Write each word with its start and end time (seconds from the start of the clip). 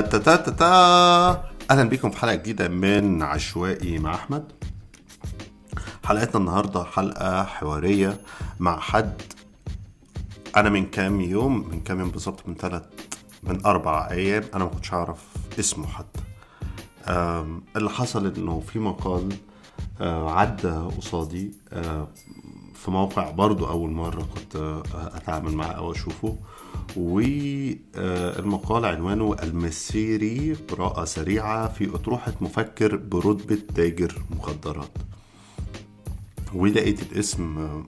تا 0.00 0.18
تا 0.18 0.36
تا 0.36 0.50
تا 0.50 1.44
أهلا 1.70 1.88
بكم 1.88 2.10
في 2.10 2.16
حلقة 2.18 2.34
جديدة 2.34 2.68
من 2.68 3.22
عشوائي 3.22 3.98
مع 3.98 4.14
أحمد. 4.14 4.52
حلقتنا 6.04 6.36
النهارده 6.40 6.84
حلقة 6.84 7.44
حوارية 7.44 8.20
مع 8.60 8.78
حد 8.80 9.22
أنا 10.56 10.70
من 10.70 10.86
كام 10.86 11.20
يوم 11.20 11.68
من 11.68 11.80
كام 11.80 12.00
يوم 12.00 12.10
بالظبط؟ 12.10 12.48
من 12.48 12.54
ثلاث 12.54 12.82
من 13.42 13.66
أربع 13.66 14.08
أيام. 14.10 14.44
أنا 14.54 14.64
ما 14.64 14.70
كنتش 14.70 14.92
أعرف 14.92 15.18
اسمه 15.58 15.86
حتى. 15.86 16.20
اللي 17.76 17.90
حصل 17.90 18.26
إنه 18.26 18.60
في 18.60 18.78
مقال 18.78 19.28
آه، 20.00 20.30
عدى 20.30 20.68
قصادي 20.68 21.52
آه، 21.72 22.08
في 22.84 22.90
موقع 22.90 23.30
برضو 23.30 23.66
أول 23.66 23.90
مرة 23.90 24.28
كنت 24.34 24.82
أتعامل 24.94 25.52
معاه 25.54 25.72
أو 25.72 25.92
أشوفه 25.92 26.36
والمقال 26.96 28.84
عنوانه 28.84 29.36
المسيري 29.42 30.54
قراءة 30.54 31.04
سريعة 31.04 31.68
في 31.68 31.94
أطروحة 31.94 32.32
مفكر 32.40 32.96
برتبة 32.96 33.58
تاجر 33.74 34.22
مخدرات. 34.30 34.90
ولقيت 36.54 37.02
الاسم 37.12 37.82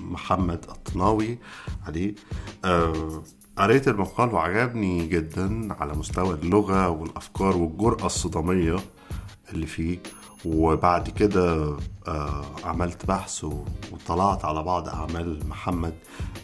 محمد 0.00 0.64
الطناوي 0.68 1.38
عليه. 1.86 2.14
آه، 2.64 3.22
قريت 3.58 3.88
المقال 3.88 4.34
وعجبني 4.34 5.06
جدا 5.06 5.74
على 5.74 5.92
مستوى 5.92 6.34
اللغة 6.34 6.88
والأفكار 6.88 7.56
والجرأة 7.56 8.06
الصدامية 8.06 8.76
اللي 9.52 9.66
فيه. 9.66 9.98
وبعد 10.44 11.10
كده 11.10 11.76
آه، 12.08 12.44
عملت 12.64 13.06
بحث 13.06 13.44
وطلعت 13.92 14.44
على 14.44 14.62
بعض 14.62 14.88
أعمال 14.88 15.48
محمد 15.48 15.94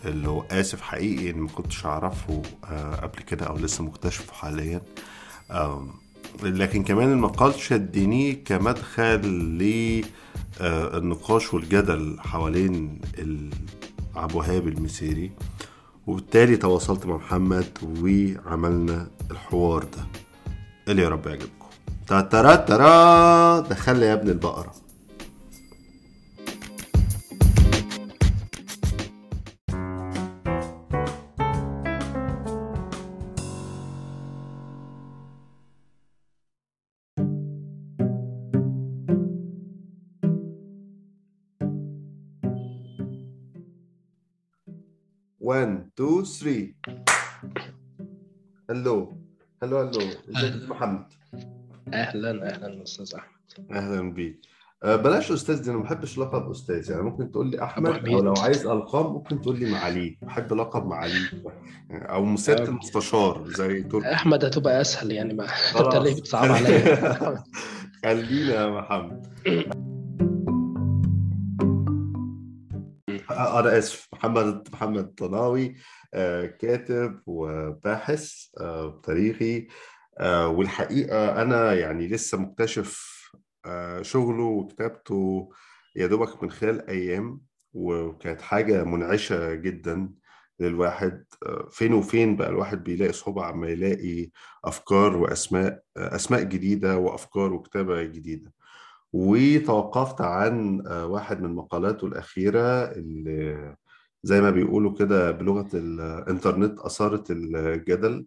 اللي 0.04 0.28
هو 0.28 0.42
آسف 0.50 0.80
حقيقي 0.80 1.30
إن 1.30 1.38
ما 1.38 1.48
كنتش 1.48 1.86
أعرفه 1.86 2.42
آه، 2.64 2.94
قبل 2.96 3.18
كده 3.22 3.46
أو 3.46 3.56
لسه 3.56 3.84
مكتشفه 3.84 4.32
حاليا. 4.32 4.80
لكن 6.42 6.84
كمان 6.84 7.12
المقال 7.12 7.54
شدني 7.54 8.32
كمدخل 8.34 9.20
للنقاش 10.60 11.54
والجدل 11.54 12.16
حوالين 12.20 13.00
ال- 13.18 13.50
عبد 14.16 14.30
الوهاب 14.30 14.68
المسيري. 14.68 15.30
وبالتالي 16.06 16.56
تواصلت 16.56 17.06
مع 17.06 17.16
محمد 17.16 17.78
وعملنا 17.82 19.10
الحوار 19.30 19.82
ده. 19.82 20.06
اللي 20.88 21.02
يا 21.02 21.08
رب 21.08 21.28
تاترا 22.06 22.56
ترا 22.56 23.60
دخل 23.60 24.02
يا 24.02 24.12
ابن 24.12 24.28
البقرة. 24.28 24.86
two 45.96 46.24
three 46.24 46.76
hello 48.70 49.16
hello 49.62 49.78
hello 49.78 50.00
ازيك 50.36 50.70
محمد 50.70 51.06
أهلا 51.94 52.30
أهلا 52.54 52.82
أستاذ 52.82 53.14
أحمد. 53.14 53.72
أهلا 53.72 54.12
بيك. 54.12 54.40
أه، 54.84 54.96
بلاش 54.96 55.32
أستاذ 55.32 55.62
دي 55.62 55.70
أنا 55.70 55.78
ما 55.78 55.84
بحبش 55.84 56.18
لقب 56.18 56.50
أستاذ. 56.50 56.90
يعني 56.90 57.02
ممكن 57.02 57.30
تقول 57.30 57.50
لي 57.50 57.62
أحمد 57.62 58.08
أو. 58.08 58.22
لو 58.22 58.34
عايز 58.38 58.66
ألقاب 58.66 59.12
ممكن 59.12 59.40
تقول 59.40 59.58
لي 59.58 59.70
معالي. 59.72 60.18
بحب 60.22 60.52
لقب 60.52 60.86
معالي. 60.86 61.20
أو 61.90 62.24
okay. 62.30 62.52
المستشار 62.64 63.44
زي 63.48 63.82
تركي. 63.82 64.12
أحمد 64.12 64.44
هتبقى 64.44 64.80
أسهل 64.80 65.12
يعني 65.12 65.34
ما 65.34 65.46
انت. 65.80 65.94
ليه 65.96 66.14
بتصعب 66.14 66.50
عليا. 66.50 67.44
خلينا 68.04 68.54
يا 68.54 68.66
محمد. 68.66 69.26
آه، 73.30 73.60
أنا 73.60 73.78
آسف. 73.78 74.08
محمد 74.12 74.68
محمد 74.72 75.14
طناوي 75.14 75.76
آه، 76.14 76.46
كاتب 76.46 77.20
وباحث 77.26 78.34
تاريخي 79.02 79.68
والحقيقة 80.46 81.42
أنا 81.42 81.74
يعني 81.74 82.08
لسه 82.08 82.38
مكتشف 82.38 83.16
آه، 83.66 84.02
شغله 84.02 84.42
وكتابته 84.44 85.50
يا 85.96 86.06
دوبك 86.06 86.42
من 86.42 86.50
خلال 86.50 86.88
أيام 86.88 87.40
وكانت 87.74 88.42
حاجة 88.42 88.84
منعشة 88.84 89.54
جدا 89.54 90.10
للواحد. 90.60 91.24
آه، 91.46 91.68
فين 91.70 91.92
وفين 91.92 92.36
بقى 92.36 92.48
الواحد 92.48 92.84
بيلاقي 92.84 93.12
صعوبه 93.12 93.44
عما 93.44 93.68
يلاقي 93.68 94.30
أفكار 94.64 95.16
وأسماء 95.16 95.82
آه، 95.96 96.14
أسماء 96.16 96.42
جديدة 96.42 96.98
وأفكار 96.98 97.52
وكتابة 97.52 98.02
جديدة. 98.02 98.52
وتوقفت 99.12 100.20
عن 100.20 100.82
آه، 100.86 101.06
واحد 101.06 101.42
من 101.42 101.54
مقالاته 101.54 102.06
الأخيرة 102.06 102.82
اللي 102.92 103.74
زي 104.22 104.40
ما 104.40 104.50
بيقولوا 104.50 104.92
كده 104.94 105.30
بلغة 105.30 105.68
الإنترنت 105.74 106.80
أثارت 106.80 107.30
الجدل. 107.30 108.26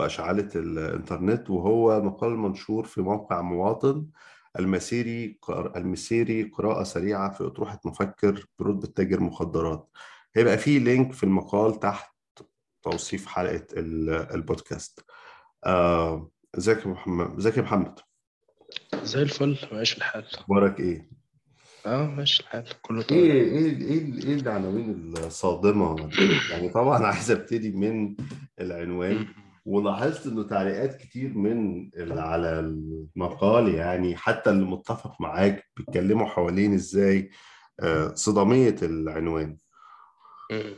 وأشعلت 0.00 0.56
الإنترنت 0.56 1.50
وهو 1.50 2.02
مقال 2.02 2.30
منشور 2.38 2.84
في 2.84 3.00
موقع 3.00 3.40
مواطن 3.42 4.06
المسيري 4.58 5.38
المسيري 5.76 6.42
قراءة 6.42 6.82
سريعة 6.82 7.32
في 7.32 7.44
أطروحة 7.46 7.80
مفكر 7.84 8.46
برتبة 8.58 8.86
تاجر 8.86 9.20
مخدرات. 9.20 9.88
هيبقى 10.36 10.58
فيه 10.58 10.78
لينك 10.78 11.12
في 11.12 11.24
المقال 11.24 11.80
تحت 11.80 12.12
توصيف 12.82 13.26
حلقة 13.26 13.66
ال- 13.72 14.10
البودكاست. 14.34 15.04
آه، 15.66 16.30
ازيك 16.58 16.78
يا 16.86 16.90
محمد 16.90 17.36
ازيك 17.38 17.56
يا 17.56 17.62
محمد؟ 17.62 17.98
زي 19.02 19.22
الفل 19.22 19.58
ماشي 19.72 19.96
الحال. 19.96 20.24
أخبارك 20.34 20.80
إيه؟ 20.80 21.10
آه 21.86 22.06
ماشي 22.06 22.42
الحال. 22.42 22.64
كله 22.82 22.98
إيه 22.98 23.04
تمام. 23.04 23.20
إيه 23.20 23.76
إيه 23.82 24.24
إيه 24.24 24.34
العناوين 24.34 25.14
الصادمة؟ 25.26 26.10
يعني 26.50 26.68
طبعا 26.68 27.06
عايز 27.06 27.30
أبتدي 27.30 27.70
من 27.72 28.16
العنوان. 28.60 29.26
ولاحظت 29.66 30.26
إنه 30.26 30.42
تعليقات 30.42 30.96
كتير 30.96 31.38
من 31.38 31.90
اللي 31.96 32.20
على 32.20 32.60
المقال 32.60 33.74
يعني 33.74 34.16
حتى 34.16 34.50
اللي 34.50 34.64
متفق 34.66 35.20
معاك 35.20 35.64
بيتكلموا 35.76 36.26
حوالين 36.26 36.74
إزاي 36.74 37.30
آه، 37.80 38.14
صداميه 38.14 38.76
العنوان. 38.82 39.56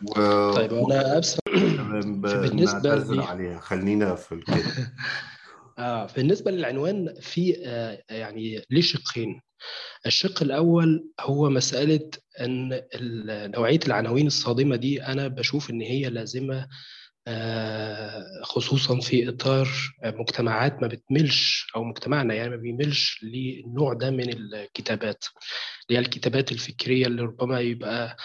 و... 0.03 0.13
طيب 0.53 0.73
أنا 0.75 1.17
ابسط 1.17 1.39
ب... 1.49 2.21
بالنسبة 2.21 2.79
نعتذر 2.91 3.15
لي- 3.15 3.25
عليها. 3.25 3.61
خلينا 3.61 4.15
في 4.15 4.33
الكده 4.33 4.57
آه 5.79 6.07
بالنسبة 6.17 6.51
للعنوان 6.51 7.15
في 7.21 7.55
آه 7.67 8.03
يعني 8.11 8.63
ليه 8.71 8.81
شقين. 8.81 9.41
الشق 10.07 10.43
الأول 10.43 11.11
هو 11.21 11.51
مسألة 11.51 12.11
إن 12.41 12.83
نوعية 13.57 13.81
العناوين 13.87 14.27
الصادمة 14.27 14.77
دي 14.77 15.03
أنا 15.03 15.29
بشوف 15.29 15.71
إن 15.71 15.81
هي 15.81 16.09
لازمة 16.11 16.57
آه، 16.59 16.69
خصوصا 18.43 19.01
في 19.01 19.29
إطار 19.29 19.69
مجتمعات 20.05 20.83
ما 20.83 20.89
بتملش 20.89 21.67
أو 21.77 21.85
مجتمعنا 21.85 22.35
يعني 22.35 22.51
ما 22.51 22.57
بيملش 22.57 23.21
للنوع 23.25 23.93
ده 23.93 24.11
من 24.11 24.29
الكتابات 24.33 25.25
اللي 25.89 25.99
هي 25.99 26.03
الكتابات 26.05 26.53
الفكرية 26.53 27.07
اللي 27.07 27.23
ربما 27.23 27.61
يبقى 27.61 28.17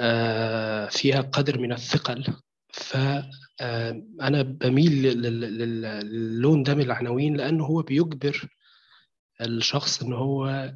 آه، 0.00 0.86
فيها 0.88 1.20
قدر 1.20 1.58
من 1.58 1.72
الثقل. 1.72 2.24
بميل 4.42 4.92
لل- 5.02 5.22
لل- 5.22 5.58
لل- 5.58 5.82
للون 6.06 6.62
ده 6.62 6.74
من 6.74 6.82
العناوين 6.82 7.36
لأنه 7.36 7.64
هو 7.64 7.82
بيجبر 7.82 8.48
الشخص 9.40 10.02
إن 10.02 10.12
هو 10.12 10.72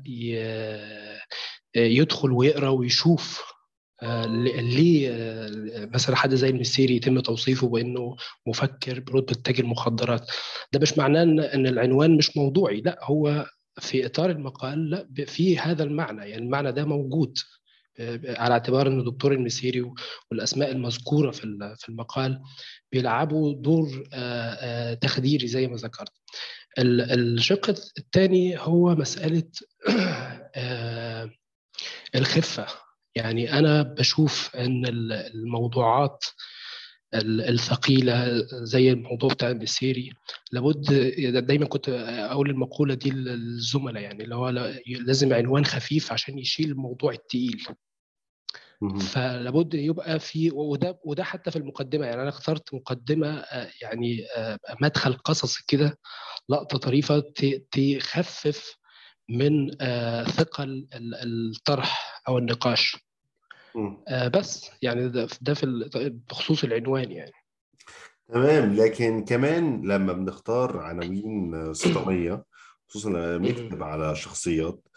يدخل 1.76 2.32
ويقرأ 2.32 2.68
ويشوف 2.68 3.40
آه، 3.40 3.51
ليه 4.60 5.08
آه، 5.12 5.86
مثلا 5.94 6.16
حد 6.16 6.34
زي 6.34 6.48
المسيري 6.50 6.96
يتم 6.96 7.20
توصيفه 7.20 7.68
بأنه 7.68 8.16
مفكر 8.46 9.00
برتبة 9.00 9.40
تاجر 9.44 9.66
مخدرات 9.66 10.30
ده 10.72 10.80
مش 10.80 10.98
معناه 10.98 11.22
ان 11.22 11.66
العنوان 11.66 12.16
مش 12.16 12.36
موضوعي 12.36 12.80
لا 12.80 12.98
هو 13.02 13.46
في 13.80 14.06
إطار 14.06 14.30
المقال 14.30 14.90
لا 14.90 15.08
في 15.26 15.58
هذا 15.58 15.84
المعنى 15.84 16.30
يعني 16.30 16.42
المعنى 16.42 16.72
ده 16.72 16.84
موجود 16.84 17.38
آه، 17.98 18.20
على 18.26 18.52
اعتبار 18.54 18.86
إن 18.86 19.00
الدكتور 19.00 19.32
المسيري 19.32 19.90
والأسماء 20.30 20.70
المذكورة 20.72 21.30
في 21.30 21.74
في 21.78 21.88
المقال 21.88 22.42
بيلعبوا 22.92 23.54
دور 23.54 24.08
آه، 24.12 24.52
آه، 24.60 24.94
تخديري 24.94 25.46
زي 25.46 25.66
ما 25.66 25.76
ذكرت. 25.76 26.12
ال- 26.78 27.00
الشق 27.38 27.68
الثاني 27.98 28.58
هو 28.58 28.94
مسألة 28.94 29.42
آه، 30.54 31.30
الخفة. 32.14 32.66
يعني 33.14 33.58
أنا 33.58 33.82
بشوف 33.82 34.56
إن 34.56 34.86
ال- 34.86 35.12
الموضوعات 35.12 36.24
ال- 37.14 37.40
الثقيلة 37.48 38.42
زي 38.52 38.90
الموضوع 38.92 39.30
بتاع 39.32 39.50
المسيري 39.50 40.12
لابد 40.52 40.84
دايما 41.46 41.66
كنت 41.66 41.88
أقول 42.30 42.50
المقولة 42.50 42.94
دي 42.94 43.10
للزملاء 43.10 44.02
يعني 44.02 44.24
اللي 44.24 44.34
هو 44.34 44.48
لا- 44.48 44.80
لازم 44.86 45.32
عنوان 45.32 45.64
خفيف 45.64 46.12
عشان 46.12 46.38
يشيل 46.38 46.70
الموضوع 46.70 47.12
التقيل. 47.12 47.62
فلابد 49.00 49.74
يبقى 49.74 50.18
في 50.20 50.50
وده 50.50 51.00
وده 51.04 51.24
حتى 51.24 51.50
في 51.50 51.56
المقدمة 51.56 52.06
يعني 52.06 52.20
أنا 52.22 52.28
اخترت 52.28 52.74
مقدمة 52.74 53.44
يعني 53.82 54.26
مدخل 54.80 55.12
قصصي 55.12 55.64
كده 55.68 55.98
لقطة 56.48 56.78
طريفة 56.78 57.22
تخفف 57.70 58.76
من 59.38 59.70
ثقل 60.24 60.88
الطرح 61.24 62.22
أو 62.28 62.38
النقاش. 62.38 62.96
بس 64.34 64.70
يعني 64.82 65.08
ده, 65.08 65.54
في 65.54 66.20
بخصوص 66.30 66.64
العنوان 66.64 67.12
يعني. 67.12 67.32
تمام. 68.28 68.74
لكن 68.74 69.24
كمان 69.24 69.88
لما 69.88 70.12
بنختار 70.12 70.78
عناوين 70.78 71.74
صداميه 71.74 72.44
خصوصا 72.88 73.08
لما 73.10 73.36
بنكتب 73.36 73.82
على 73.82 74.16
شخصيات 74.16 74.88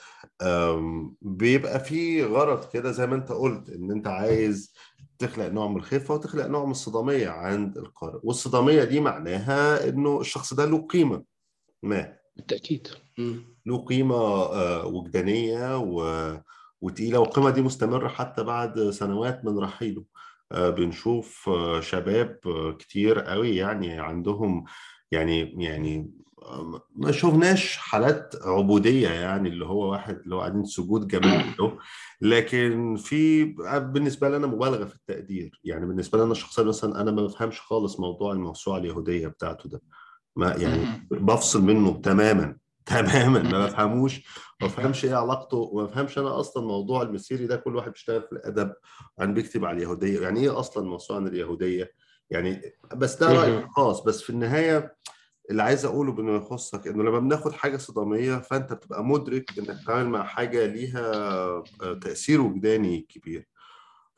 بيبقى 1.22 1.80
في 1.80 2.24
غرض 2.24 2.70
كده 2.70 2.92
زي 2.92 3.08
ما 3.08 3.16
انت 3.16 3.32
قلت 3.32 3.70
إن 3.70 3.92
انت 3.92 4.08
عايز 4.08 4.74
تخلق 5.20 5.46
نوع 5.48 5.68
من 5.68 5.78
الخفة 5.78 6.14
وتخلق 6.14 6.46
نوع 6.46 6.66
من 6.66 6.72
الصداميه 6.72 7.30
عند 7.30 7.78
القارئ. 7.78 8.20
والصداميه 8.24 8.84
دي 8.84 9.00
معناها 9.00 9.90
إنه 9.90 10.22
الشخص 10.22 10.54
ده 10.54 10.66
له 10.66 10.88
قيمة 10.88 11.24
ما. 11.84 12.18
بالتأكيد. 12.36 12.88
له 13.66 13.78
قيمة 13.78 14.16
وجدانية 14.86 15.78
و... 15.78 16.32
وتقيلة 16.82 17.20
والقيمة 17.20 17.50
دي 17.50 17.62
مستمرة 17.62 18.08
حتى 18.08 18.44
بعد 18.44 18.90
سنوات 18.90 19.46
من 19.46 19.60
رحيله. 19.60 20.04
بنشوف 20.52 21.50
شباب 21.80 22.40
كتير 22.80 23.20
قوي 23.20 23.56
يعني 23.56 24.00
عندهم 24.00 24.66
يعني 25.12 25.64
يعني 25.64 26.12
ما 26.96 27.12
شفناش 27.12 27.78
حالات 27.78 28.36
عبودية 28.42 29.10
يعني 29.10 29.50
اللي 29.50 29.66
هو 29.66 29.92
واحد 29.92 30.20
اللي 30.20 30.36
هو 30.36 30.40
قاعدين 30.40 30.66
سجود 30.66 31.08
جماعي 31.08 31.56
له 31.60 31.78
لكن 32.22 32.96
في 32.96 33.44
بالنسبة 33.78 34.30
لي 34.30 34.38
أنا 34.38 34.48
مبالغة 34.48 34.86
في 34.86 34.96
التقدير. 34.96 35.60
يعني 35.64 35.86
بالنسبة 35.86 36.18
لي 36.18 36.24
أنا 36.24 36.34
شخصيا 36.34 36.64
مثلا 36.64 37.02
أنا 37.02 37.12
ما 37.12 37.22
بفهمش 37.26 37.62
خالص 37.62 38.00
موضوع 38.00 38.32
الموسوعة 38.32 38.78
اليهودية 38.78 39.28
بتاعته 39.28 39.70
ده. 39.70 39.82
ما 40.36 40.56
يعني 40.56 40.86
بفصل 41.12 41.64
منه 41.64 42.02
تماما. 42.04 42.58
تماما 42.86 43.40
ما 43.44 43.66
بفهموش 43.66 44.22
ما 44.62 44.68
بفهمش 44.68 45.06
إيه 45.06 45.16
علاقته 45.16 45.58
وما 45.58 45.84
بفهمش 45.84 46.18
أنا 46.18 46.40
أصلا 46.40 46.66
موضوع 46.68 47.02
المسيري 47.02 47.48
ده 47.48 47.56
كل 47.56 47.76
واحد 47.76 47.92
بيشتغل 47.92 48.22
في 48.22 48.32
الأدب 48.32 48.74
عن 49.20 49.34
بيكتب 49.34 49.66
على 49.66 49.78
اليهودية. 49.78 50.20
يعني 50.22 50.40
إيه 50.40 50.60
أصلا 50.60 50.90
موسوعة 50.90 51.18
عن 51.18 51.28
اليهودية؟ 51.28 51.92
يعني 52.30 52.62
بس 52.96 53.16
ده 53.16 53.28
رأي 53.34 53.68
خاص. 53.68 54.04
بس 54.04 54.22
في 54.22 54.30
النهاية 54.30 54.96
اللي 55.52 55.64
عايز 55.64 55.86
أقوله 55.86 56.12
بما 56.12 56.36
يخصك 56.36 56.88
إنه 56.88 57.04
لما 57.04 57.20
بناخد 57.20 57.52
حاجة 57.52 57.78
صدامية 57.78 58.36
فأنت 58.38 58.74
بتبقى 58.74 59.04
مدرك 59.04 59.58
إنك 59.60 59.70
بتتعامل 59.72 60.10
مع 60.10 60.24
حاجة 60.24 60.66
ليها 60.66 61.64
تأثير 62.02 62.42
وجداني 62.42 63.06
كبير. 63.10 63.48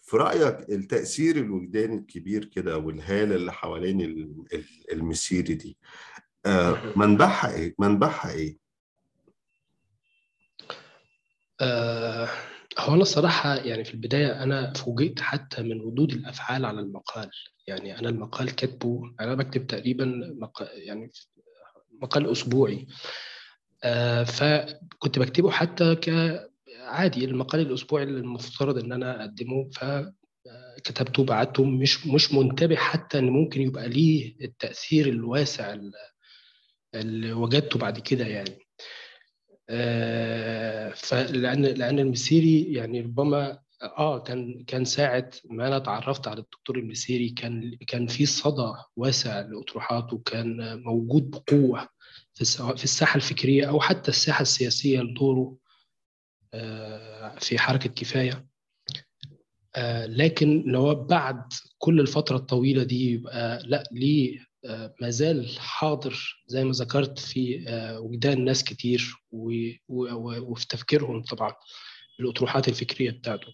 في 0.01 0.17
رأيك 0.17 0.69
التأثير 0.69 1.35
الوجداني 1.37 1.95
الكبير 1.95 2.45
كده 2.45 2.73
أو 2.73 2.89
الهاله 2.89 3.35
اللي 3.35 3.53
حوالين 3.53 4.27
المسيري 4.91 5.53
دي 5.53 5.77
منبعها 6.95 7.55
إيه؟ 7.55 7.75
منبعها 7.79 8.31
إيه؟ 8.31 8.57
آه 11.61 12.27
هو 12.79 12.93
أنا 12.93 13.01
الصراحه 13.01 13.55
يعني 13.55 13.83
في 13.83 13.93
البداية 13.93 14.43
أنا 14.43 14.73
فوجئت 14.73 15.19
حتى 15.19 15.63
من 15.63 15.81
ردود 15.81 16.11
الأفعال 16.11 16.65
على 16.65 16.79
المقال. 16.79 17.29
يعني 17.67 17.99
أنا 17.99 18.09
المقال 18.09 18.55
كاتبه 18.55 19.01
أنا 19.19 19.35
بكتب 19.35 19.67
تقريبا 19.67 20.05
مق... 20.41 20.69
يعني 20.73 21.11
مقال 22.01 22.31
أسبوعي. 22.31 22.87
آه 23.83 24.23
فكنت 24.23 25.19
بكتبه 25.19 25.51
حتى 25.51 25.95
كعادي 25.95 27.25
المقال 27.25 27.61
الأسبوعي 27.61 28.03
اللي 28.03 28.19
المفترض 28.19 28.77
إن 28.77 28.91
أنا 28.91 29.21
أقدمه. 29.21 29.69
ف 29.73 29.85
كتبته 30.83 31.23
بعته 31.23 31.63
مش 31.65 32.07
مش 32.07 32.33
منتبه 32.33 32.75
حتى 32.75 33.19
إن 33.19 33.29
ممكن 33.29 33.61
يبقى 33.61 33.89
ليه 33.89 34.35
التأثير 34.41 35.07
الواسع 35.07 35.73
اللي 36.99 37.31
وجدته 37.33 37.79
بعد 37.79 37.99
كده 37.99 38.25
يعني. 38.27 38.57
آه 39.69 40.89
فلان 40.95 41.61
لأن 41.65 41.99
المسيري 41.99 42.73
يعني 42.73 43.01
ربما 43.01 43.59
آه 43.81 44.19
كان 44.19 44.63
كان 44.67 44.85
ساعه 44.85 45.29
ما 45.49 45.67
أنا 45.67 45.77
اتعرفت 45.77 46.27
على 46.27 46.39
الدكتور 46.39 46.77
المسيري. 46.77 47.29
كان 47.29 47.77
كان 47.87 48.07
في 48.07 48.25
صدى 48.25 48.73
واسع 48.95 49.39
لأطروحاته. 49.39 50.21
كان 50.25 50.79
موجود 50.83 51.29
بقوة 51.29 51.89
في 52.33 52.45
في 52.77 52.83
الساحة 52.83 53.15
الفكرية 53.15 53.69
أو 53.69 53.79
حتى 53.79 54.09
الساحة 54.11 54.41
السياسية 54.41 54.99
لدوره 55.01 55.57
آه 56.53 57.39
في 57.39 57.59
حركة 57.59 57.89
كفاية. 57.89 58.47
آه 59.75 60.05
لكن 60.05 60.63
لو 60.67 60.95
بعد 60.95 61.43
كل 61.77 61.99
الفترة 61.99 62.35
الطويلة 62.37 62.83
دي 62.83 63.11
يبقى 63.11 63.59
لا 63.65 63.83
ليه 63.91 64.46
ما 65.01 65.09
زال 65.09 65.59
حاضر 65.59 66.43
زي 66.47 66.63
ما 66.63 66.71
ذكرت 66.71 67.19
في 67.19 67.65
وجدان 67.99 68.45
ناس 68.45 68.63
كتير 68.63 69.13
وفي 69.29 70.67
تفكيرهم 70.69 71.23
طبعا 71.23 71.53
الأطروحات 72.19 72.67
الفكرية 72.67 73.11
بتاعته. 73.11 73.47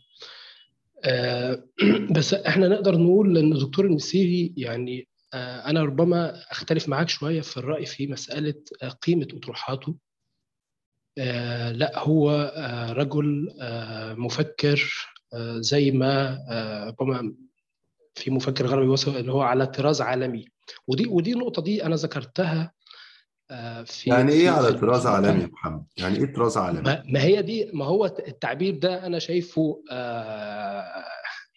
بس 2.18 2.34
إحنا 2.34 2.68
نقدر 2.68 2.98
نقول 2.98 3.38
إن 3.38 3.54
الدكتور 3.54 3.86
المسيري 3.86 4.54
يعني 4.58 5.08
أنا 5.34 5.84
ربما 5.84 6.44
أختلف 6.52 6.90
معاك 6.90 7.10
شوية 7.10 7.42
في 7.42 7.58
الرأي 7.58 7.86
في 7.86 8.08
مسألة 8.08 8.56
قيمة 9.02 9.28
أطروحاته. 9.34 9.96
لا 11.72 12.00
هو 12.00 12.54
رجل 12.98 13.56
مفكر 14.18 14.94
زي 15.60 15.92
ما 15.92 16.40
ربما 16.88 17.36
في 18.16 18.32
مفكر 18.32 18.66
غربي 18.66 18.88
وصف 18.88 19.18
اللي 19.18 19.32
هو 19.32 19.42
على 19.42 19.68
طراز 19.68 20.02
عالمي. 20.02 20.53
ودي 20.88 21.08
ودي 21.08 21.34
النقطة 21.34 21.62
دي 21.62 21.86
أنا 21.86 21.96
ذكرتها 21.96 22.74
في 23.86 24.10
يعني 24.10 24.32
إيه 24.32 24.50
على 24.50 24.74
طراز 24.74 25.06
عالمي 25.06 25.42
يا 25.42 25.48
محمد؟ 25.48 25.84
يعني 25.98 26.18
إيه 26.18 26.34
طراز 26.34 26.58
عالمي؟ 26.58 27.04
ما 27.06 27.24
هي 27.24 27.42
دي 27.42 27.72
ما 27.74 27.86
هو 27.86 28.06
التعبير 28.06 28.76
ده 28.76 29.06
أنا 29.06 29.20
شايفه 29.20 29.84
آه 29.92 31.06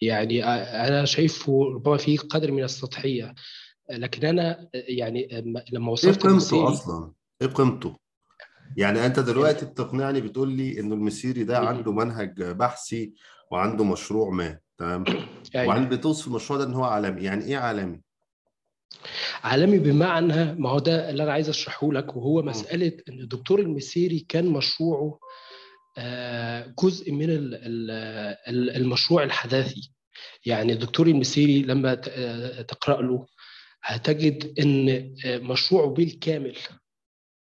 يعني 0.02 0.44
أنا 0.88 1.04
شايفه 1.04 1.64
ربما 1.74 1.96
فيه 1.96 2.18
قدر 2.18 2.52
من 2.52 2.64
السطحية 2.64 3.34
لكن 3.90 4.26
أنا 4.26 4.68
يعني 4.74 5.44
لما 5.72 5.92
وصفت 5.92 6.24
إيه 6.26 6.32
قيمته 6.32 6.72
أصلا؟ 6.72 7.12
إيه 7.42 7.48
قيمته؟ 7.48 7.96
يعني 8.76 9.06
أنت 9.06 9.20
دلوقتي 9.20 9.66
بتقنعني 9.66 10.20
بتقول 10.20 10.48
لي 10.48 10.80
انه 10.80 10.94
المسيري 10.94 11.44
ده 11.44 11.58
عنده 11.58 11.92
منهج 11.92 12.42
بحثي 12.42 13.14
وعنده 13.50 13.84
مشروع 13.84 14.30
ما 14.30 14.58
تمام؟ 14.78 15.04
أيوة. 15.54 15.68
وعن 15.68 15.88
بتوصف 15.88 16.26
المشروع 16.26 16.58
ده 16.58 16.64
إن 16.64 16.74
هو 16.74 16.84
عالمي، 16.84 17.22
يعني 17.22 17.44
إيه 17.44 17.56
عالمي؟ 17.56 18.02
عالمي 19.44 19.78
بمعنى 19.78 20.54
ما 20.54 20.70
هو 20.70 20.78
ده 20.78 21.10
اللي 21.10 21.22
أنا 21.22 21.32
عايز 21.32 21.48
أشرحه 21.48 21.92
لك 21.92 22.16
وهو 22.16 22.42
مسألة 22.42 22.92
إن 23.08 23.20
الدكتور 23.20 23.60
المسيري 23.60 24.20
كان 24.28 24.46
مشروعه 24.46 25.18
جزء 26.82 27.12
من 27.12 27.26
المشروع 28.48 29.22
الحداثي. 29.22 29.92
يعني 30.46 30.72
الدكتور 30.72 31.06
المسيري 31.06 31.62
لما 31.62 31.94
تقرأ 32.68 33.02
له 33.02 33.26
هتجد 33.82 34.60
إن 34.60 35.14
مشروعه 35.26 35.86
بالكامل 35.88 36.56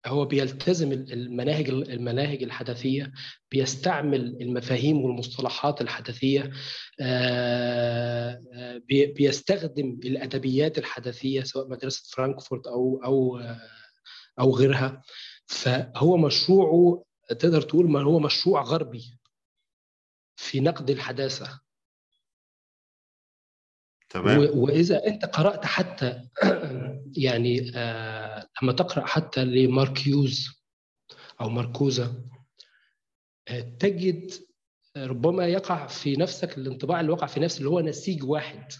هو 0.06 0.26
بيلتزم 0.26 0.92
المناهج 0.92 1.70
المناهج 1.70 2.44
الحدثية 2.44 3.12
بيستعمل 3.52 4.38
المفاهيم 4.42 5.02
والمصطلحات 5.02 5.82
الحداثية 5.82 6.52
بيستخدم 8.90 10.00
الأدبيات 10.04 10.78
الحداثية 10.78 11.44
سواء 11.44 11.70
مدرسة 11.70 12.04
فرانكفورت 12.16 12.68
أو 12.68 13.02
أو 13.06 13.42
أو 14.40 14.56
غيرها. 14.56 15.02
فهو 15.46 16.18
مشروعه 16.18 17.04
تقدر 17.30 17.62
تقول 17.62 17.92
ما 17.92 18.02
هو 18.02 18.20
مشروع 18.20 18.62
غربي 18.62 19.18
في 20.36 20.60
نقد 20.60 20.90
الحداثة. 20.90 21.62
تمام. 24.14 24.50
وإذا 24.54 25.08
أنت 25.08 25.26
قرأت 25.26 25.66
حتى 25.66 26.22
يعني 27.18 27.72
آه 27.76 28.48
لما 28.64 28.74
تقرأ 28.74 29.06
حتى 29.06 29.46
لماركيوز 29.46 30.48
أو 31.42 31.50
ماركوزا 31.50 32.26
آه 33.48 33.62
تجد 33.80 34.32
ربما 34.98 35.48
يقع 35.48 35.88
في 35.88 36.16
نفسك 36.16 36.58
الانطباع 36.58 37.00
اللي 37.00 37.12
وقع 37.12 37.28
في 37.28 37.40
نفسه 37.40 37.58
اللي 37.58 37.70
هو 37.70 37.80
نسيج 37.80 38.24
واحد. 38.24 38.72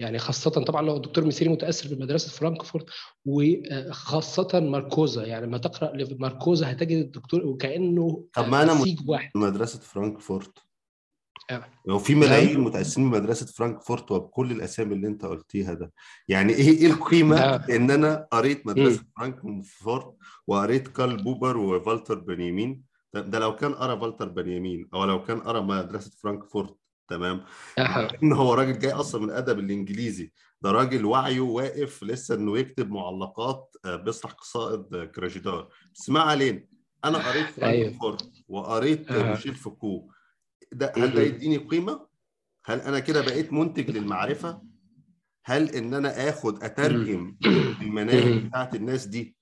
يعني 0.00 0.18
خاصة 0.18 0.50
طبعا 0.50 0.82
لو 0.82 0.96
الدكتور 0.96 1.24
المسيري 1.24 1.50
متأثر 1.50 1.94
بمدرسة 1.94 2.30
فرانكفورت 2.30 2.86
وخاصة 3.24 4.60
ماركوزا. 4.60 5.26
يعني 5.26 5.46
لما 5.46 5.58
تقرأ 5.58 5.96
لماركوزا 5.96 6.70
هتجد 6.72 6.96
الدكتور 6.98 7.46
وكأنه 7.46 8.28
طب 8.32 8.48
ما 8.48 8.62
أنا 8.62 8.74
نسيج 8.74 9.08
واحد. 9.08 9.30
مدرسة 9.34 9.80
فرانكفورت 9.80 10.58
لو 11.86 11.98
في 11.98 12.14
ملايين 12.14 12.60
متأثرين 12.60 13.10
بمدرسة 13.10 13.46
فرانكفورت 13.46 14.10
وبكل 14.10 14.50
الأسامي 14.50 14.94
اللي 14.94 15.06
أنت 15.06 15.24
قلتيها 15.24 15.74
ده. 15.74 15.92
يعني 16.28 16.52
إيه 16.52 16.78
إيه 16.78 16.86
القيمة 16.86 17.36
آه. 17.36 17.76
إن 17.76 17.90
أنا 17.90 18.28
قريت 18.32 18.66
مدرسة 18.66 19.04
فرانكفورت 19.16 20.14
وقريت 20.46 20.88
كارل 20.88 21.22
بوبر 21.22 21.56
وفالتر 21.56 22.18
بنيامين؟ 22.18 22.82
ده, 23.14 23.38
لو 23.38 23.56
كان 23.56 23.74
قرأ 23.74 23.96
فالتر 23.96 24.28
بنيامين 24.28 24.88
أو 24.94 25.04
لو 25.04 25.22
كان 25.22 25.40
قرأ 25.40 25.60
مدرسة 25.60 26.10
فرانكفورت 26.22 26.76
تمام. 27.08 27.44
إن 28.22 28.32
هو 28.32 28.54
راجل 28.54 28.78
جاي 28.78 28.92
أصلا 28.92 29.20
من 29.20 29.30
الأدب 29.30 29.58
الإنجليزي. 29.58 30.32
ده 30.62 30.70
راجل 30.70 31.04
وعيه 31.04 31.40
واقف 31.40 32.02
لسه 32.02 32.34
إنه 32.34 32.58
يكتب 32.58 32.90
معلقات 32.90 33.76
آه، 33.84 33.96
بيشرح 33.96 34.32
قصائد 34.32 34.94
آه، 34.94 35.04
كراجيدار. 35.04 35.68
بس 35.94 36.10
ما 36.10 36.20
علينا. 36.20 36.64
أنا 37.04 37.18
قريت 37.18 37.58
أيوه. 37.58 37.92
فورت 37.92 38.30
وقريت 38.48 39.10
آه،. 39.10 39.30
ميشيل 39.30 39.54
فوكو. 39.54 40.08
ده 40.72 40.92
هل 40.96 41.14
ده. 41.14 41.22
يديني 41.22 41.56
قيمة؟ 41.56 42.08
هل 42.64 42.80
أنا 42.80 42.98
كده 42.98 43.20
بقيت 43.20 43.52
منتج 43.52 43.90
للمعرفة؟ 43.90 44.62
هل 45.44 45.68
إن 45.70 45.94
أنا 45.94 46.28
آخد 46.28 46.62
أترجم 46.62 47.36
المناهج. 47.80 48.46
بتاعت 48.46 48.74
الناس 48.74 49.06
دي؟ 49.06 49.36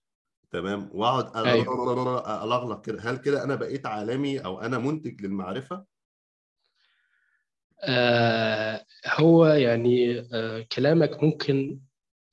تمام؟ 0.51 0.91
وأقعد 0.93 1.47
أيوه. 1.47 2.45
الغلق 2.45 2.85
كده. 2.87 3.01
هل 3.01 3.17
كده 3.17 3.45
أنا 3.45 3.55
بقيت 3.55 3.87
عالمي 3.87 4.39
أو 4.39 4.61
أنا 4.61 4.79
منتج 4.79 5.23
للمعرفة؟ 5.23 5.85
آه 7.83 8.85
هو 9.07 9.47
يعني 9.47 10.21
آه 10.33 10.67
كلامك 10.73 11.23
ممكن 11.23 11.81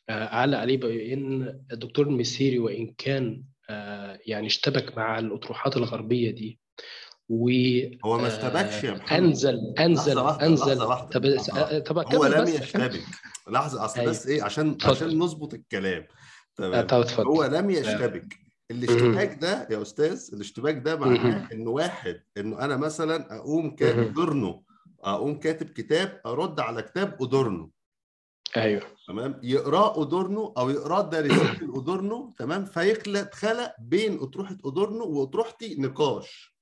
آه 0.09 0.25
أعلق 0.25 0.57
عليه 0.57 0.77
بأن 0.77 1.41
الدكتور 1.71 2.07
المسيري 2.07 2.59
وإن 2.59 2.93
كان 2.97 3.43
آه 3.69 4.19
يعني 4.25 4.47
اشتبك 4.47 4.97
مع 4.97 5.19
الأطروحات 5.19 5.77
الغربية 5.77 6.31
دي. 6.31 6.59
و 7.33 7.49
هو 8.05 8.17
ما 8.17 8.23
آه، 8.25 8.27
اشتبكش 8.27 8.83
يا 8.83 8.91
محمد. 8.93 9.11
أنزل 9.19 9.55
لحظة 9.77 10.23
واحدة 10.23 10.45
أنزل. 10.47 10.65
لحظة 10.71 10.87
واحدة. 10.87 11.09
طب 11.09 11.25
لحظة. 11.25 11.79
طب 11.79 11.97
هو 12.15 12.25
لم 12.25 12.47
يشتبك. 12.47 13.03
لحظة 13.49 13.85
أصل 13.85 13.99
أيوه. 13.99 14.11
بس 14.11 14.27
إيه 14.27 14.43
عشان 14.43 14.69
اتفضل. 14.69 14.91
عشان 14.91 15.19
نظبط 15.19 15.53
الكلام. 15.53 16.01
آه، 16.01 16.07
تمام 16.55 16.73
اتفضل. 16.73 17.27
هو 17.27 17.43
لم 17.45 17.69
يشتبك. 17.69 18.33
الاشتباك 18.71 19.37
ده 19.41 19.67
يا 19.71 19.81
أستاذ 19.81 20.29
الاشتباك 20.33 20.77
ده 20.77 20.95
معناه 20.95 21.49
انه 21.53 21.69
واحد 21.69 22.21
انه 22.37 22.59
أنا 22.59 22.77
مثلا 22.77 23.35
أقوم 23.37 23.75
كاتب 23.75 23.97
مهم. 23.99 24.07
ادورنو 24.07 24.63
أقوم 25.03 25.39
كاتب 25.39 25.69
كتاب 25.69 26.21
أرد 26.25 26.59
على 26.59 26.81
كتاب 26.81 27.17
ادورنو 27.23 27.71
أيوه. 28.57 28.81
تمام؟ 29.07 29.39
يقراه 29.43 30.01
ادورنو 30.01 30.53
أو 30.57 30.69
يقراه 30.69 31.01
دارسين 31.09 31.69
ادورنو 31.75 32.33
تمام؟ 32.39 32.65
فيخلق 32.65 33.35
خلق 33.35 33.71
بين 33.79 34.19
أطروحة 34.21 34.57
ادورنو 34.65 35.05
وأطروحتي 35.05 35.75
نقاش. 35.79 36.52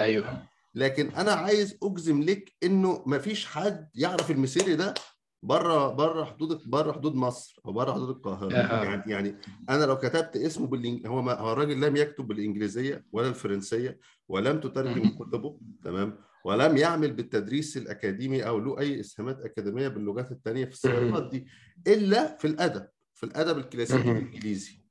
أيوه. 0.00 0.42
لكن 0.74 1.08
أنا 1.08 1.32
عايز 1.32 1.78
أجزم 1.82 2.22
لك 2.22 2.52
إنه 2.62 3.02
مفيش 3.06 3.46
حد 3.46 3.88
يعرف 3.94 4.30
المسيري 4.30 4.76
ده 4.76 4.94
بره 5.42 5.88
بره 5.92 6.24
حدود 6.24 6.70
بره 6.70 6.92
حدود 6.92 7.14
مصر 7.14 7.60
أو 7.66 7.72
بره 7.72 7.92
حدود 7.92 8.08
القاهرة. 8.08 8.52
يعني 8.52 9.12
يعني 9.12 9.36
أنا 9.70 9.84
لو 9.84 9.98
كتبت 9.98 10.36
اسمه 10.36 10.66
بالإنج... 10.66 11.06
هو 11.06 11.22
ما... 11.22 11.34
هو 11.34 11.52
الراجل 11.52 11.80
لم 11.80 11.96
يكتب 11.96 12.26
بالإنجليزية 12.28 13.04
ولا 13.12 13.28
الفرنسية 13.28 13.98
ولم 14.28 14.60
تترجم 14.60 15.08
كتبه 15.08 15.60
تمام؟ 15.84 16.18
ولم 16.44 16.76
يعمل 16.76 17.12
بالتدريس 17.12 17.76
الأكاديمي 17.76 18.46
أو 18.46 18.58
له 18.58 18.78
أي 18.78 19.00
إسهامات 19.00 19.40
أكاديمية 19.40 19.88
باللغات 19.88 20.32
الثانية 20.32 20.64
في 20.64 20.72
السياقات 20.72 21.30
دي 21.30 21.46
إلا 21.86 22.36
في 22.36 22.46
الأدب 22.46 22.88
في 23.14 23.26
الأدب 23.26 23.58
الكلاسيكي. 23.58 24.10
الإنجليزي 24.10 24.82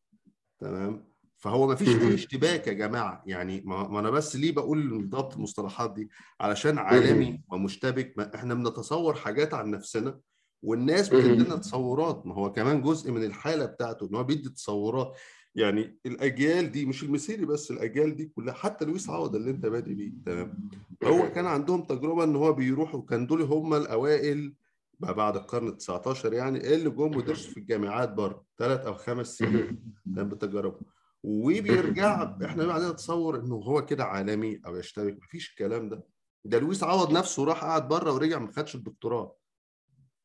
تمام؟ 0.60 1.07
فهو 1.38 1.68
ما 1.68 1.76
فيش. 1.76 1.90
اي 1.90 2.14
اشتباك 2.14 2.68
يا 2.68 2.74
جماعة. 2.74 3.24
يعني 3.26 3.62
ما 3.66 4.00
أنا 4.00 4.10
بس 4.10 4.36
ليه 4.36 4.52
بقول 4.52 5.10
ضبط 5.10 5.36
المصطلحات 5.36 5.94
دي؟ 5.94 6.10
علشان 6.42 6.78
عالمي 6.78 7.42
ومشتبك 7.52 8.14
ما 8.18 8.36
إحنا 8.36 8.54
بنتصور 8.54 9.14
حاجات 9.14 9.54
عن 9.54 9.72
نفسنا 9.72 10.20
والناس. 10.64 11.10
بتدينا 11.10 11.56
تصورات. 11.56 12.26
ما 12.26 12.36
هو 12.36 12.52
كمان 12.52 12.82
جزء 12.82 13.12
من 13.12 13.24
الحالة 13.24 13.66
بتاعته 13.66 14.08
إن 14.10 14.16
هو 14.16 14.24
بيدي 14.24 14.50
تصورات. 14.50 15.18
يعني 15.56 15.98
الأجيال 16.06 16.72
دي 16.72 16.86
مش 16.86 17.04
المسيري 17.04 17.46
بس 17.46 17.72
الأجيال 17.72 18.16
دي 18.16 18.26
كلها 18.26 18.54
حتى 18.54 18.86
لويس 18.86 19.10
عوض 19.10 19.36
اللي 19.36 19.52
أنت 19.52 19.66
بادئ 19.66 19.94
بيه. 19.94 20.12
تمام. 20.26 20.70
هو 21.04 21.32
كان 21.32 21.46
عندهم 21.46 21.82
تجربة 21.84 22.24
إن 22.24 22.36
هو 22.36 22.54
بيروحوا 22.54 23.02
كان 23.02 23.28
دول 23.28 23.42
هم 23.42 23.74
الأوائل 23.74 24.54
بقى 25.00 25.14
بعد 25.14 25.36
القرن 25.36 25.68
ال 25.68 25.78
19 25.78 26.34
يعني 26.34 26.74
اللي 26.74 26.90
جم 26.90 27.18
ودرسوا 27.18 27.52
في 27.52 27.60
الجامعات 27.60 28.14
بره 28.14 28.46
ثلاث 28.58 28.86
أو 28.86 28.94
خمس 28.94 29.38
سنين. 29.38 29.80
كان 30.16 30.30
بتجاربه 30.30 30.80
وبيرجع 31.28 32.24
إحنا 32.46 32.66
بقى 32.66 32.76
عندنا 32.76 32.92
تصور 32.92 33.40
انه 33.40 33.56
هو 33.56 33.86
كده 33.86 34.04
عالمي 34.04 34.62
أو 34.66 34.76
يشتبك 34.76 35.18
مفيش 35.24 35.50
الكلام 35.50 35.90
ده. 35.90 36.04
ده 36.46 36.60
لويس 36.60 36.84
عوض 36.84 37.12
نفسه 37.12 37.46
راح 37.46 37.64
قعد 37.64 37.88
بره 37.88 38.14
ورجع 38.14 38.40
ما 38.40 38.52
خدش 38.52 38.76
الدكتوراه. 38.76 39.36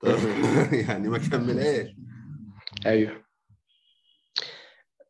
يعني 0.89 1.09
ما 1.09 1.19
كملهاش. 1.19 1.97
أيوه. 2.87 3.25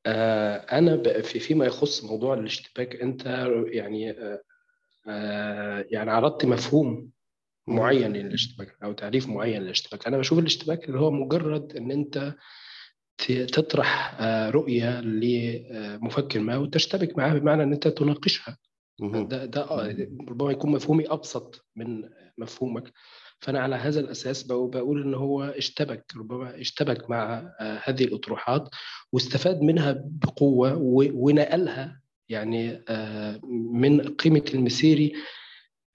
آه 0.07 0.57
أنا 0.57 1.23
في 1.23 1.39
فيما 1.39 1.65
يخص 1.67 2.05
موضوع 2.05 2.35
الاشتباك 2.35 2.97
أنت 2.97 3.27
يعني 3.67 4.11
آه 4.11 4.43
آه 5.09 5.87
يعني 5.91 6.11
عرضت 6.11 6.45
مفهوم 6.45 7.11
معين 7.67 8.13
للاشتباك 8.13 8.77
أو 8.83 8.93
تعريف 8.93 9.29
معين 9.29 9.63
للاشتباك. 9.63 10.07
أنا 10.07 10.19
بشوف 10.19 10.39
الاشتباك 10.39 10.89
اللي 10.89 11.01
هو 11.01 11.11
مجرد 11.11 11.77
إن 11.77 11.91
أنت 11.91 12.35
تطرح 13.27 14.17
آه 14.21 14.51
رؤية 14.51 15.01
لمفكر 15.01 16.41
ما 16.41 16.57
وتشتبك 16.57 17.19
معاه 17.19 17.33
بمعنى 17.39 17.63
أن 17.63 17.73
أنت 17.73 17.89
تناقشها. 17.89 18.59
ده 19.29 19.45
ده 19.45 19.67
ربما 20.29 20.51
يكون 20.53 20.71
مفهومي 20.73 21.07
أبسط 21.11 21.65
من 21.77 22.03
مفهومك. 22.39 22.93
فأنا 23.41 23.61
على 23.61 23.77
هذا 23.77 24.01
الأساس 24.01 24.43
بقو- 24.43 24.71
بقول 24.71 25.03
إن 25.03 25.15
هو 25.15 25.43
اشتبك 25.43 26.05
ربما 26.17 26.61
اشتبك 26.61 27.11
مع 27.11 27.53
آه، 27.61 27.81
هذه 27.85 28.05
الأطروحات 28.05 28.69
واستفاد 29.13 29.63
منها 29.63 30.05
بقوة 30.07 30.77
ونقلها 31.15 32.01
يعني 32.29 32.85
آه، 32.89 33.41
من 33.73 34.01
قيمة 34.01 34.45
المسيري 34.55 35.13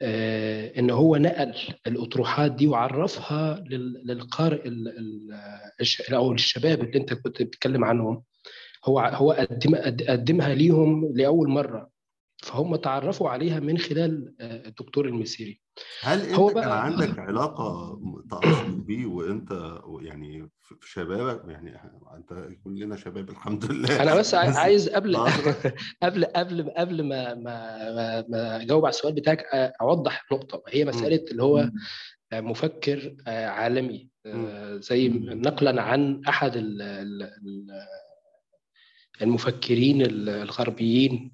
إن 0.01 0.89
هو 0.89 1.15
نقل 1.17 1.53
الأطروحات 1.87 2.51
دي 2.51 2.67
وعرفها 2.67 3.63
لل- 3.69 4.01
للقارئ 4.05 4.69
أو 6.13 6.31
الشباب 6.33 6.81
اللي 6.83 6.97
أنت 6.99 7.13
كنت 7.13 7.41
بتتكلم 7.41 7.85
عنهم. 7.85 8.23
هو 8.85 8.99
هو 8.99 9.31
قدم 9.31 9.75
قدمها 10.09 10.53
ليهم 10.53 11.11
لأول 11.15 11.49
مرة. 11.49 11.89
فهم 12.43 12.75
تعرفوا 12.75 13.29
عليها 13.29 13.59
من 13.59 13.77
خلال 13.77 14.35
آه، 14.41 14.67
الدكتور 14.67 15.05
المسيري. 15.05 15.61
هل 16.01 16.21
أنت 16.21 16.33
هو 16.39 16.47
كان 16.49 16.63
بقى- 16.63 16.67
عندك 16.67 17.19
علاقة 17.29 17.99
بيه 18.67 19.05
وأنت 19.05 19.79
يعني 20.01 20.49
في 20.81 20.91
شبابك؟ 20.91 21.41
يعني 21.49 21.81
أنت 22.15 22.47
كلنا 22.63 22.95
شباب 22.95 23.29
الحمد 23.29 23.71
لله. 23.71 24.03
أنا 24.03 24.15
بس 24.15 24.33
عاي- 24.35 24.47
عايز 24.49 24.89
قبل. 24.95 25.17
قبل 26.03 26.25
قبل 26.25 26.69
قبل 26.77 27.03
ما 27.03 27.33
ما 27.33 28.25
ما- 28.29 28.61
أجاوب 28.61 28.85
على 28.85 28.89
السؤال 28.93 29.13
بتاعك 29.13 29.45
أوضح 29.81 30.25
نقطة. 30.31 30.63
هي 30.69 30.85
مسألة 30.85 31.25
اللي 31.31 31.43
هو 31.43 31.69
مفكر 32.33 33.15
آه، 33.27 33.45
عالمي. 33.47 34.09
آه، 34.25 34.77
زي 34.77 35.07
نقلا 35.09 35.81
عن 35.81 36.21
أحد 36.29 36.55
ال- 36.55 36.81
ال- 36.81 37.23
ال- 37.23 37.87
المفكرين 39.21 40.01
ال- 40.01 40.29
الغربيين. 40.29 41.31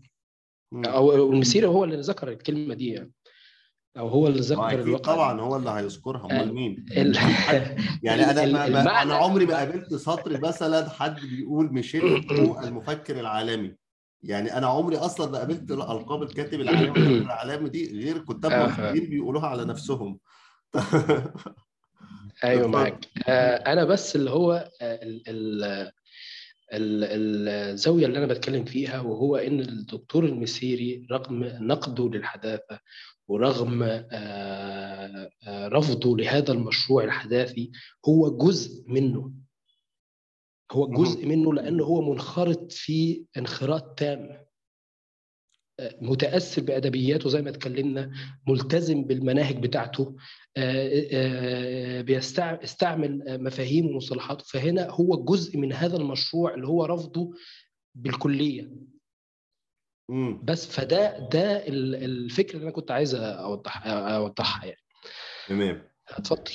أو 0.74 1.16
المسيري 1.34 1.68
هو 1.68 1.84
اللي 1.84 2.02
ذكر 2.02 2.30
الكلمة 2.30 2.74
دي 2.74 2.88
يعني. 2.92 3.12
أو 3.98 4.08
هو 4.08 4.28
اللي 4.28 4.40
آه، 4.40 4.44
ذكر 4.44 4.80
الواقع 4.82 5.14
طبعا 5.14 5.42
هو 5.42 5.56
اللي 5.56 5.70
هيذكرها. 5.70 6.26
أمال 6.26 6.50
آه، 6.50 6.52
مين؟ 6.52 6.86
ال- 6.98 7.16
يعني 8.04 8.24
أنا 8.32 8.46
ما 8.46 8.68
ما 8.70 8.84
المعنى- 8.84 9.02
أنا 9.02 9.16
عمري 9.16 9.46
ما 9.46 9.56
قابلت 9.58 9.94
سطر 9.96 10.40
مثلا 10.42 10.90
حد 10.90 11.20
بيقول 11.20 11.74
ميشيل 11.74 12.02
فوكو 12.02 12.60
المفكر 12.68 13.20
العالمي. 13.20 13.76
يعني 14.24 14.58
أنا 14.58 14.68
عمري 14.68 14.98
أصلا 14.98 15.32
ما 15.32 15.38
قابلت 15.38 15.72
ألقاب 15.72 16.24
الكاتب 16.24 16.62
العالمي 16.62 17.18
العالمي 17.26 17.70
دي 17.70 18.04
غير 18.04 18.18
كتاب 18.18 18.52
آه. 18.52 18.68
مصريين 18.68 19.10
بيقولوها 19.10 19.48
على 19.48 19.66
نفسهم. 19.66 20.20
أيوه. 22.44 22.68
معاك. 22.68 23.06
آه، 23.28 23.56
أنا 23.56 23.84
بس 23.86 24.16
اللي 24.16 24.30
هو 24.32 24.54
آه، 24.82 25.00
ال- 25.04 25.24
ال- 25.28 25.92
ال- 26.74 27.48
الزاوية 27.74 28.06
اللي 28.06 28.18
أنا 28.18 28.26
بتكلم 28.26 28.66
فيها 28.66 29.00
وهو 29.00 29.36
إن 29.36 29.60
الدكتور 29.60 30.26
المسيري 30.26 31.08
رغم 31.12 31.44
نقده 31.44 32.10
للحداثة 32.10 32.80
ورغم 33.28 33.84
آه، 33.84 35.30
آه، 35.48 35.68
رفضه 35.68 36.18
لهذا 36.18 36.52
المشروع 36.52 37.04
الحداثي 37.04 37.72
هو 38.08 38.38
جزء 38.38 38.84
منه. 38.88 39.32
هو 40.72 40.88
جزء 40.88 41.26
منه 41.26 41.54
لأنه 41.54 41.84
هو 41.84 42.12
منخرط 42.14 42.72
في 42.72 43.26
انخراط 43.38 44.00
تام 44.00 44.44
آه، 45.80 45.96
متأثر 46.02 46.62
بأدبياته 46.62 47.30
زي 47.30 47.42
ما 47.42 47.50
اتكلمنا 47.50 48.12
ملتزم 48.48 49.04
بالمناهج 49.04 49.58
بتاعته 49.64 50.16
بيستع- 52.04 52.56
بيستعمل 52.56 53.24
مفاهيم 53.44 53.86
ومصطلحات 53.86 54.42
فهنا 54.42 54.90
هو 54.90 55.24
جزء 55.26 55.58
من 55.58 55.74
هذا 55.74 55.98
المشروع 55.98 56.54
اللي 56.54 56.68
هو 56.68 56.86
رفضه 56.86 57.32
بالكلية. 57.96 58.72
مم. 60.10 60.42
بس 60.44 60.68
فده 60.68 61.30
ده 61.30 61.68
ال- 61.68 61.96
الفكرة 61.96 62.54
اللي 62.56 62.64
أنا 62.64 62.72
كنت 62.72 62.92
عايز 62.92 63.16
اوضح 63.16 63.88
أوضحها 63.88 64.66
يعني. 64.66 64.82
تمام. 65.48 65.84
اتفضل. 66.10 66.52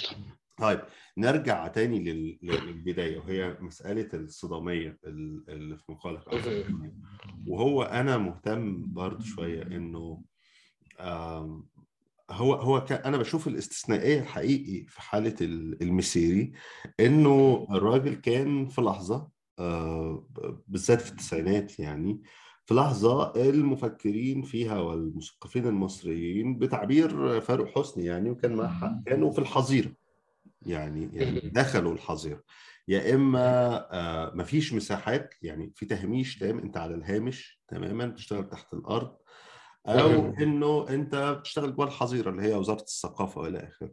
طيب 0.59 0.81
نرجع 1.19 1.67
تاني 1.67 1.99
لل- 2.05 2.39
للبداية 2.43 3.19
وهي 3.19 3.57
مسألة 3.61 4.09
الصداميه 4.15 4.99
ال- 5.05 5.45
اللي 5.49 5.77
في 5.79 5.93
مقالك 5.93 6.23
وهو 7.47 7.83
أنا 7.83 8.17
مهتم 8.19 8.93
برضه 8.93 9.25
شوية 9.25 9.63
إنه 9.63 10.23
هو 12.31 12.55
هو 12.55 12.85
كان 12.85 12.99
أنا 13.05 13.17
بشوف 13.17 13.49
الاستثنائية 13.49 14.21
الحقيقي 14.21 14.87
في 14.89 15.03
حالة 15.03 15.35
المسيري 15.83 16.53
إنه 17.01 17.67
الراجل 17.71 18.15
كان 18.15 18.67
في 18.69 18.81
لحظة 18.81 19.29
آه، 19.59 20.27
بالذات 20.69 21.01
في 21.01 21.11
التسعينات 21.11 21.79
يعني 21.81 22.23
في 22.69 22.75
لحظة 22.75 23.33
المفكرين 23.37 24.43
فيها 24.43 24.81
والمثقفين 24.81 25.67
المصريين 25.67 26.59
بتعبير 26.59 27.41
فاروق 27.41 27.69
حسني 27.69 28.05
يعني 28.05 28.31
وكان 28.31 28.55
معاه 28.55 28.69
حق 28.69 29.03
كانوا 29.07 29.31
في 29.31 29.39
الحظيرة 29.39 29.93
يعني 30.67 31.11
يعني 31.13 31.41
دخلوا 31.41 31.93
الحظيرة. 31.93 32.43
يا 32.89 33.15
إما 33.15 33.47
آه 33.93 34.33
مفيش 34.35 34.75
مساحات 34.75 35.35
يعني 35.43 35.73
في 35.75 35.87
تهميش 35.87 36.39
تام 36.39 36.59
أنت 36.59 36.77
على 36.77 36.95
الهامش 36.95 37.61
تماما 37.69 38.07
بتشتغل 38.07 38.49
تحت 38.49 38.75
الأرض 38.75 39.17
أو 39.87 40.35
إنه 40.41 40.89
أنت 40.89 41.15
بتشتغل 41.41 41.77
جوه 41.77 41.87
الحظيرة 41.87 42.31
اللي 42.31 42.43
هي 42.43 42.55
وزارة 42.55 42.83
الثقافة 42.83 43.41
وإلى 43.41 43.59
آخره. 43.59 43.93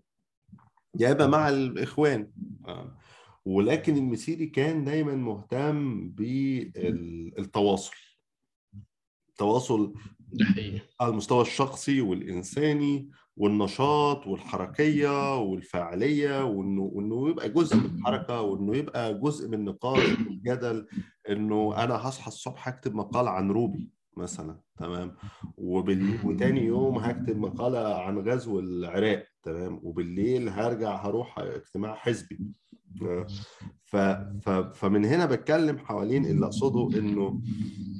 يا 0.99 1.11
إما 1.11 1.27
مع 1.27 1.49
الإخوان. 1.49 2.31
آه. 2.67 2.97
ولكن 3.45 3.97
المسيري 3.97 4.45
كان 4.45 4.83
دايما 4.83 5.15
مهتم 5.15 6.09
بالتواصل. 6.09 8.04
التواصل 9.35 9.93
على 11.01 11.11
المستوى 11.11 11.41
الشخصي 11.41 12.01
والإنساني 12.01 13.09
والنشاط 13.37 14.27
والحركية 14.27 15.37
والفاعلية 15.39 16.43
وإنه 16.45 16.81
وإنه 16.81 17.29
يبقى 17.29 17.49
جزء 17.49 17.75
من 17.77 17.85
الحركة 17.85 18.41
وإنه 18.41 18.77
يبقى 18.77 19.19
جزء 19.19 19.49
من 19.49 19.65
نقاش 19.65 20.09
والجدل 20.27 20.87
إنه 21.29 21.83
أنا 21.83 21.95
هصحى 22.09 22.27
الصبح 22.27 22.67
أكتب 22.67 22.95
مقال 22.95 23.27
عن 23.27 23.51
روبي 23.51 23.91
مثلا 24.17 24.59
تمام؟ 24.77 25.15
وبال... 25.57 26.17
وتاني 26.25 26.61
يوم 26.65 26.97
هكتب 26.97 27.37
مقالة 27.37 27.95
عن 27.95 28.19
غزو 28.19 28.59
العراق 28.59 29.25
تمام؟ 29.43 29.79
وبالليل 29.83 30.49
هرجع 30.49 31.05
هروح 31.05 31.39
اجتماع 31.39 31.95
حزبي. 31.95 32.39
ف... 33.85 33.95
ف... 34.41 34.49
فمن 34.49 35.05
هنا 35.05 35.25
بتكلم 35.25 35.77
حوالين 35.77 36.25
اللي 36.25 36.45
أقصده 36.45 36.99
إنه 36.99 37.41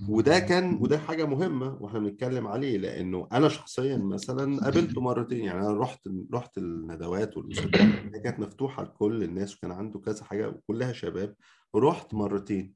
وده 0.09 0.39
كان 0.39 0.77
وده 0.81 0.97
حاجة 0.97 1.25
مهمة 1.25 1.77
وإحنا 1.79 1.99
بنتكلم 1.99 2.47
عليه 2.47 2.77
لأنه 2.77 3.27
أنا 3.31 3.49
شخصيا 3.49 3.97
مثلا 3.97 4.59
قابلته 4.63 5.01
مرتين 5.01 5.45
يعني 5.45 5.59
أنا 5.59 5.73
رحت 5.79 5.99
رحت 6.33 6.57
الندوات 6.57 7.37
والمسابقات 7.37 7.89
كانت 8.23 8.39
مفتوحة 8.39 8.83
لكل 8.83 9.23
الناس 9.23 9.55
وكان 9.55 9.71
عنده 9.71 9.99
كذا 9.99 10.23
حاجة 10.23 10.47
وكلها 10.49 10.93
شباب 10.93 11.35
رحت 11.75 12.13
مرتين 12.13 12.73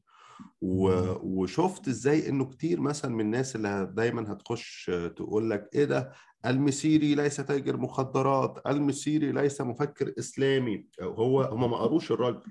وشفت 0.61 1.87
إزاي 1.87 2.29
إنه 2.29 2.45
كتير 2.45 2.81
مثلا 2.81 3.11
من 3.15 3.21
الناس 3.21 3.55
اللي 3.55 3.91
دايما 3.93 4.31
هتخش 4.33 4.91
تقول 5.15 5.49
لك 5.49 5.69
إيه 5.75 5.85
ده؟ 5.85 6.11
المسيري 6.45 7.15
ليس 7.15 7.35
تاجر 7.37 7.77
مخدرات 7.77 8.67
المسيري 8.67 9.31
ليس 9.31 9.61
مفكر 9.61 10.13
إسلامي. 10.19 10.87
هو 11.01 11.41
هم 11.41 11.71
ما 11.71 11.77
قروش 11.77 12.11
الراجل. 12.11 12.41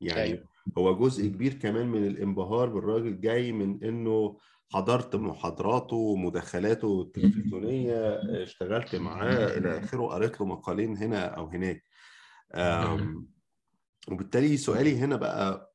يعني 0.00 0.22
أيوه. 0.22 0.44
هو 0.78 0.98
جزء 0.98 1.26
كبير 1.28 1.54
كمان 1.54 1.86
من 1.86 2.06
الانبهار 2.06 2.68
بالراجل 2.68 3.20
جاي 3.20 3.52
من 3.52 3.84
إنه 3.84 4.38
حضرت 4.72 5.16
محاضراته 5.16 5.96
ومداخلاته 5.96 7.02
التلفزيونية 7.02 8.20
اشتغلت 8.42 8.96
معاه 8.96 9.56
إلى 9.58 9.78
آخره 9.78 10.06
قريت 10.06 10.40
له 10.40 10.46
مقالين 10.46 10.96
هنا 10.96 11.24
أو 11.24 11.46
هناك. 11.46 11.84
وبالتالي 14.08 14.56
سؤالي 14.56 14.98
هنا 14.98 15.16
بقى 15.16 15.74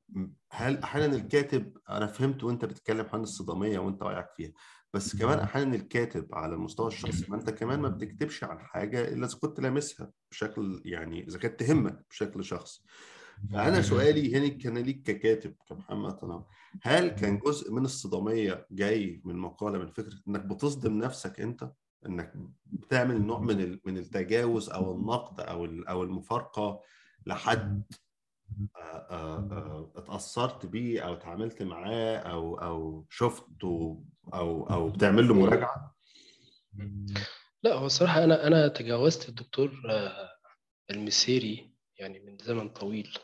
هل 0.52 0.78
أحيانا 0.78 1.16
الكاتب 1.16 1.78
أنا 1.90 2.08
فهمت 2.08 2.44
وأنت 2.44 2.66
بتتكلم 2.66 3.06
عن 3.14 3.22
الصداميه 3.22 3.80
وأنت 3.80 4.04
واقعك 4.04 4.30
فيها 4.38 4.52
بس 4.94 5.16
كمان 5.16 5.40
أحيانا 5.40 5.76
الكاتب 5.76 6.36
على 6.36 6.54
المستوى 6.56 6.88
الشخصي 6.88 7.26
ما 7.30 7.36
أنت 7.36 7.50
كمان 7.50 7.80
ما 7.80 7.90
بتكتبش 7.90 8.44
عن 8.44 8.60
حاجة 8.60 9.08
إلا 9.08 9.26
إذا 9.26 9.38
كنت 9.38 9.60
لامسها 9.60 10.12
بشكل 10.32 10.82
يعني 10.86 11.28
إذا 11.28 11.38
كانت 11.40 11.60
تهمك 11.60 12.06
بشكل 12.10 12.44
شخصي. 12.44 12.82
فأنا 13.54 13.82
سؤالي 13.82 14.38
هنا 14.38 14.48
كان 14.48 14.78
ليك 14.78 15.04
ككاتب 15.04 15.56
كمحمد 15.70 16.12
طناوي 16.12 16.46
هل 16.82 17.08
كان 17.08 17.40
جزء 17.40 17.74
من 17.74 17.86
الصداميه 17.86 18.68
جاي 18.72 19.22
من 19.26 19.36
مقالة 19.36 19.80
من 19.80 19.88
فكرة 19.88 20.20
إنك 20.28 20.46
بتصدم 20.46 20.98
نفسك 20.98 21.40
أنت؟ 21.40 21.72
إنك 22.06 22.34
بتعمل 22.66 23.22
نوع 23.22 23.40
من 23.40 23.80
من 23.86 23.98
التجاوز 23.98 24.70
أو 24.70 24.96
النقد 24.96 25.40
أو 25.40 25.66
أو 25.66 26.04
المفارقة 26.04 26.82
لحد 27.26 27.84
اتأثرت 29.96 30.66
بيه 30.66 31.02
أو 31.02 31.14
اتعاملت 31.14 31.62
معاه 31.62 32.18
أو 32.18 32.56
أو 32.56 33.06
شفته 33.10 34.04
أو 34.34 34.70
أو 34.70 34.90
بتعمل 34.90 35.28
له 35.28 35.34
مراجعة؟ 35.34 35.96
لا 37.64 37.74
هو 37.74 37.86
الصراحة 37.86 38.24
أنا 38.24 38.48
أنا 38.48 38.68
تجاوزت 38.68 39.30
الدكتور 39.30 39.72
المسيري 40.92 41.72
يعني 41.98 42.20
من 42.20 42.38
زمن 42.38 42.70
طويل 42.70 43.18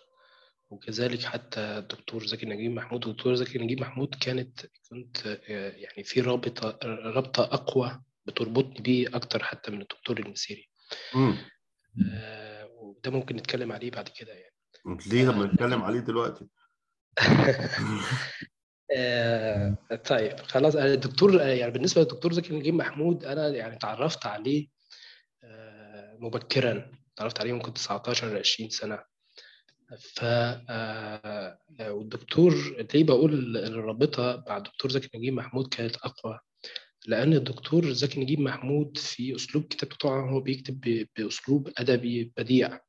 وكذلك 0.69 1.23
حتى 1.23 1.59
الدكتور 1.59 2.25
زكي 2.25 2.45
نجيب 2.45 2.71
محمود 2.71 3.07
الدكتور 3.07 3.35
زكي 3.35 3.59
نجيب 3.59 3.81
محمود 3.81 4.15
كانت 4.15 4.59
كنت 4.89 5.25
يعني 5.47 6.03
في 6.03 6.21
رابطة 6.21 6.79
رابطة 6.83 7.43
أقوى 7.43 8.01
بتربطني 8.25 8.81
بيه 8.81 9.15
أكتر 9.15 9.43
حتى 9.43 9.71
من 9.71 9.81
الدكتور 9.81 10.19
المسيري. 10.19 10.69
آه 12.13 12.69
وده 12.71 13.11
ممكن 13.11 13.35
نتكلم 13.35 13.71
عليه 13.71 13.91
بعد 13.91 14.09
كده 14.09 14.33
يعني. 14.33 14.56
ليه 14.87 15.23
لما 15.23 15.45
نتكلم 15.45 15.83
عليه 15.83 15.99
دلوقتي؟ 15.99 16.47
آه، 18.95 19.77
طيب 20.09 20.39
خلاص. 20.39 20.75
الدكتور 20.75 21.41
يعني 21.41 21.71
بالنسبة 21.71 22.01
للدكتور 22.01 22.33
زكي 22.33 22.53
نجيب 22.53 22.73
محمود 22.73 23.25
أنا 23.25 23.47
يعني 23.47 23.75
تعرفت 23.75 24.25
عليه 24.25 24.67
آه، 25.43 26.17
مبكرا. 26.19 26.91
تعرفت 27.15 27.39
عليه 27.39 27.59
كنت 27.59 27.77
19 27.77 28.37
20 28.37 28.69
سنة. 28.69 28.99
ف 30.15 30.23
آه، 30.23 31.57
والدكتور 31.79 32.53
ليه 32.93 33.03
بقول 33.03 33.57
الرابطه 33.57 34.43
مع 34.47 34.57
الدكتور 34.57 34.91
زكي 34.91 35.17
نجيب 35.17 35.33
محمود 35.33 35.67
كانت 35.67 35.95
أقوى؟ 35.95 36.39
لأن 37.05 37.33
الدكتور 37.33 37.91
زكي 37.91 38.19
نجيب 38.19 38.39
محمود 38.39 38.97
في 38.97 39.35
أسلوب 39.35 39.63
كتابته 39.63 40.09
هو 40.09 40.39
بيكتب 40.39 41.05
بأسلوب 41.17 41.69
أدبي 41.77 42.33
بديع. 42.37 42.79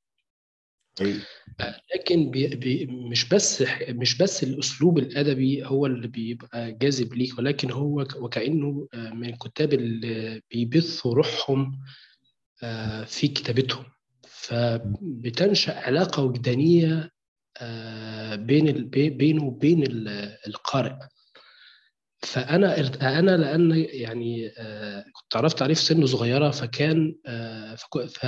لكن 1.95 2.31
بي 2.31 2.47
بي 2.47 2.87
مش 2.87 3.29
بس 3.29 3.65
مش 3.89 4.19
بس 4.19 4.43
الأسلوب 4.43 4.99
الأدبي 4.99 5.65
هو 5.67 5.87
اللي 5.87 6.09
بيبقى 6.09 6.73
جاذب 6.73 7.15
ليك 7.15 7.39
ولكن 7.39 7.71
هو 7.71 8.07
وكأنه 8.17 8.89
آه، 8.95 9.11
من 9.11 9.29
الكتاب 9.29 9.73
اللي 9.73 10.43
بيبثوا 10.51 11.15
روحهم 11.15 11.81
آه، 12.63 13.05
في 13.05 13.29
كتابتهم. 13.29 13.85
فبتنشأ 14.29 15.81
علاقة 15.81 16.23
وجدانية 16.23 17.11
آه، 17.61 18.35
بين 18.35 18.89
بينه 18.91 19.45
وبين 19.45 19.85
القارئ. 20.47 20.97
فأنا 22.23 22.79
أنا 23.19 23.37
لأن 23.37 23.87
يعني 23.91 24.49
كنت 25.13 25.37
عرفت 25.37 25.63
عليه 25.63 25.75
في 25.75 25.81
سن 25.83 26.07
صغيرة 26.07 26.51
فكان 26.51 27.15
ف 28.09 28.27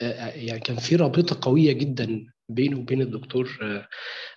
يعني 0.00 0.60
كان 0.60 0.76
في 0.76 0.96
رابطة 0.96 1.38
قوية 1.42 1.72
جدا 1.72 2.26
بينه 2.48 2.78
وبين 2.78 3.02
الدكتور 3.02 3.58
آه، 3.62 3.88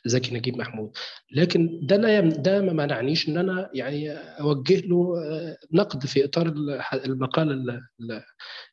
زكي 0.05 0.35
نجيب 0.35 0.57
محمود. 0.57 0.91
لكن 1.31 1.79
ده 1.83 1.97
لا 1.97 2.19
ده 2.19 2.61
ما 2.61 2.73
منعنيش 2.73 3.29
إن 3.29 3.37
أنا 3.37 3.69
يعني 3.73 4.11
أوجه 4.11 4.79
له 4.79 5.17
آه، 5.17 5.57
نقد 5.71 6.05
في 6.05 6.25
إطار 6.25 6.47
المقالة 6.93 7.81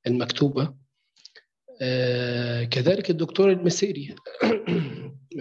المكتوبة. 0.07 0.75
آه، 1.83 2.65
كذلك 2.65 3.11
الدكتور 3.11 3.51
المسيري. 3.51 4.15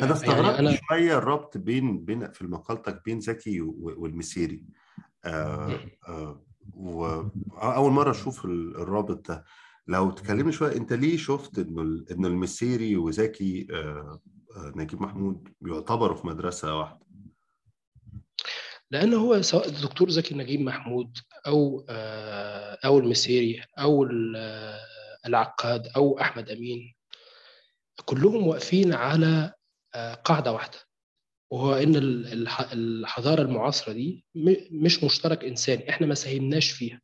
أنا 0.01 0.13
استغربت 0.13 0.55
يعني 0.55 0.59
أنا... 0.59 0.77
شوية 0.89 1.17
الربط 1.17 1.57
بين 1.57 2.05
بين 2.05 2.31
في 2.31 2.43
مقالتك 2.45 3.01
بين 3.05 3.19
زكي 3.19 3.61
والمسيري. 3.61 4.63
آه 5.25 5.79
آه 6.07 6.45
واول 6.73 7.91
مرة 7.91 8.11
أشوف 8.11 8.45
الرابط 8.45 9.27
ده. 9.29 9.45
لو 9.89 10.11
تكلمني 10.11 10.51
شوية 10.51 10.75
أنت 10.75 10.93
ليه 10.93 11.17
شفت 11.17 11.59
إنه 11.59 12.05
إنه 12.11 12.27
المسيري 12.27 12.95
وزكي 12.97 13.67
آه، 13.71 14.21
آه، 14.55 14.73
نجيب 14.75 15.01
محمود 15.01 15.53
بيعتبروا 15.61 16.15
في 16.17 16.27
مدرسة 16.27 16.75
واحدة؟ 16.75 16.99
لأن 18.91 19.13
هو 19.13 19.41
سواء 19.41 19.67
الدكتور 19.67 20.09
زكي 20.09 20.35
نجيب 20.35 20.61
محمود 20.61 21.17
أو 21.47 21.85
آه، 21.89 22.77
أو 22.85 22.99
المسيري 22.99 23.63
أو 23.79 24.07
العقاد 25.25 25.87
أو 25.87 26.19
أحمد 26.19 26.49
أمين 26.49 26.95
كلهم 28.05 28.47
واقفين 28.47 28.93
على 28.93 29.53
قاعدة 30.25 30.51
واحدة 30.51 30.77
وهو 31.51 31.73
إن 31.73 31.95
الحضارة 32.73 33.41
المعاصرة 33.41 33.93
دي 33.93 34.25
مش 34.71 35.03
مشترك 35.03 35.45
إنساني 35.45 35.89
إحنا 35.89 36.07
ما 36.07 36.15
ساهمناش 36.15 36.71
فيها 36.71 37.01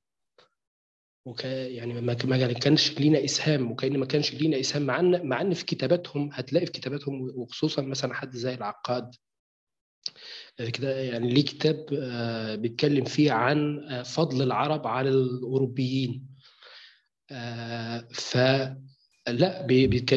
وك 1.26 1.44
يعني 1.46 1.94
ما 2.02 2.18
ما 2.26 2.54
كانش 2.54 3.00
لينا 3.00 3.26
إسهام 3.26 3.72
وكأن 3.72 3.98
ما 3.98 4.06
كانش 4.06 4.34
لينا 4.34 4.60
إسهام 4.60 4.84
مع 4.86 5.00
ان 5.00 5.28
مع 5.28 5.42
إن 5.42 5.54
في 5.54 5.66
كتاباتهم 5.66 6.30
هتلاقي 6.34 6.66
في 6.66 6.72
كتاباتهم 6.72 7.22
وخصوصا 7.36 7.82
مثلا 7.82 8.14
حد 8.14 8.36
زي 8.36 8.54
العقاد. 8.54 9.16
آه، 10.60 10.70
كده 10.70 11.00
يعني 11.00 11.34
ليه 11.34 11.44
كتاب 11.46 11.86
آه، 11.94 12.56
بيتكلم 12.56 13.06
فيه 13.06 13.32
عن 13.32 13.80
آه، 13.90 14.04
فضل 14.04 14.42
العرب 14.42 14.88
على 14.88 15.10
الأوروبيين. 15.10 16.36
ف 18.12 18.38
لا 19.28 19.66
بيك... 19.66 20.14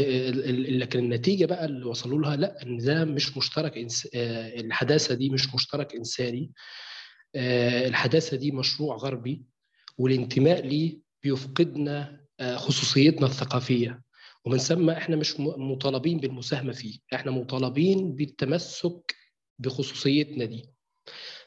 لكن 0.69 0.99
النتيجة 0.99 1.47
بقى 1.47 1.65
اللي 1.65 1.85
وصلوا 1.85 2.19
لها 2.23 2.37
لا 2.37 2.63
إن 2.63 2.79
ده 2.79 3.05
مش 3.05 3.37
مشترك 3.37 3.79
إنس... 3.79 4.09
الحداثة 4.15 5.15
دي 5.15 5.31
مش 5.31 5.55
مشترك 5.55 5.95
إنساني. 5.95 6.51
الحداثة 7.87 8.37
دي 8.37 8.51
مشروع 8.51 8.97
غربي. 8.97 9.43
والانتماء 9.99 10.67
ليه 10.67 10.99
بيفقدنا 11.23 12.21
خصوصيتنا 12.57 13.27
الثقافية. 13.27 14.03
ومن 14.45 14.59
ثم 14.59 14.91
إحنا 14.91 15.17
مش 15.17 15.41
مطالبين 15.41 16.19
بالمساهمة 16.19 16.73
فيه 16.73 16.99
إحنا 17.15 17.31
مطالبين 17.31 18.15
بالتمسك 18.15 19.15
بخصوصيتنا 19.59 20.45
دي. 20.45 20.71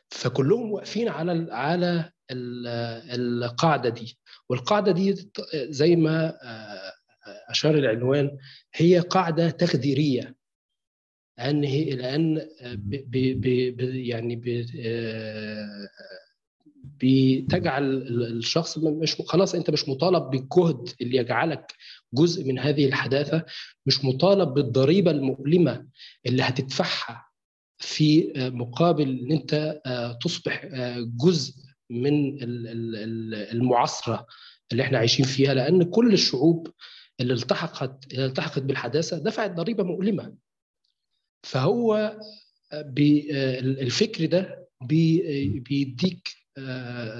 فكلهم 0.09 0.71
واقفين 0.71 1.09
على 1.09 1.47
على 1.51 2.11
القاعدة 2.31 3.89
دي. 3.89 4.17
والقاعدة 4.49 4.91
دي 4.91 5.31
زي 5.53 5.95
ما 5.95 6.37
أشار 7.49 7.75
العنوان 7.77 8.37
هي 8.73 8.99
قاعدة 8.99 9.49
تخديرية. 9.49 10.35
لأن 11.37 11.63
هي 11.63 11.95
لأن 11.95 12.47
ب 12.75 13.79
يعني 13.81 14.35
بتجعل 17.03 17.83
الشخص 18.37 18.77
مش 18.77 19.15
خلاص 19.27 19.55
انت 19.55 19.69
مش 19.69 19.89
مطالب 19.89 20.23
بالجهد 20.29 20.89
اللي 21.01 21.17
يجعلك 21.17 21.73
جزء 22.13 22.45
من 22.47 22.59
هذه 22.59 22.85
الحداثة 22.85 23.45
مش 23.85 24.05
مطالب 24.05 24.49
بالضريبة 24.53 25.11
المؤلمة 25.11 25.87
اللي 26.25 26.43
هتدفعها 26.43 27.25
في 27.77 28.33
مقابل 28.37 29.19
إن 29.19 29.31
انت 29.31 29.81
تصبح 30.23 30.65
جزء 31.23 31.53
من 31.89 32.37
المعاصرة 33.51 34.27
اللي 34.71 34.83
إحنا 34.83 34.97
عايشين 34.97 35.25
فيها. 35.25 35.53
لأن 35.53 35.83
كل 35.83 36.13
الشعوب 36.13 36.67
اللي 37.19 37.33
التحقت 37.33 38.13
اللي 38.13 38.25
التحقت 38.25 38.59
بالحداثة 38.63 39.17
دفعت 39.17 39.51
ضريبة 39.51 39.83
مؤلمة. 39.83 40.33
فهو 41.43 42.17
الفكر 42.73 44.25
ده 44.25 44.67
بيديك 44.81 46.29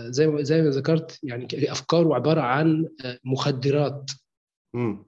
زي 0.09 0.27
ما 0.27 0.41
زي 0.43 0.61
ما 0.61 0.69
ذكرت 0.69 1.19
يعني 1.23 1.71
افكاره 1.71 2.15
عباره 2.15 2.41
عن 2.41 2.87
مخدرات. 3.23 4.11
امم 4.75 5.05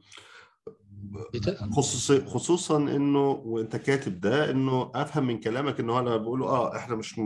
خصوصي 1.72 2.26
خصوصا 2.26 2.78
إنه 2.78 3.30
وأنت 3.30 3.76
كاتب 3.76 4.20
ده 4.20 4.52
إنه 4.52 4.92
أفهم 4.96 5.28
من 5.28 5.40
كلامك 5.40 5.80
إنه 5.80 6.00
أنا 6.00 6.18
بقوله 6.18 6.46
آه 6.46 6.76
إحنا 6.76 6.96
مش 6.96 7.20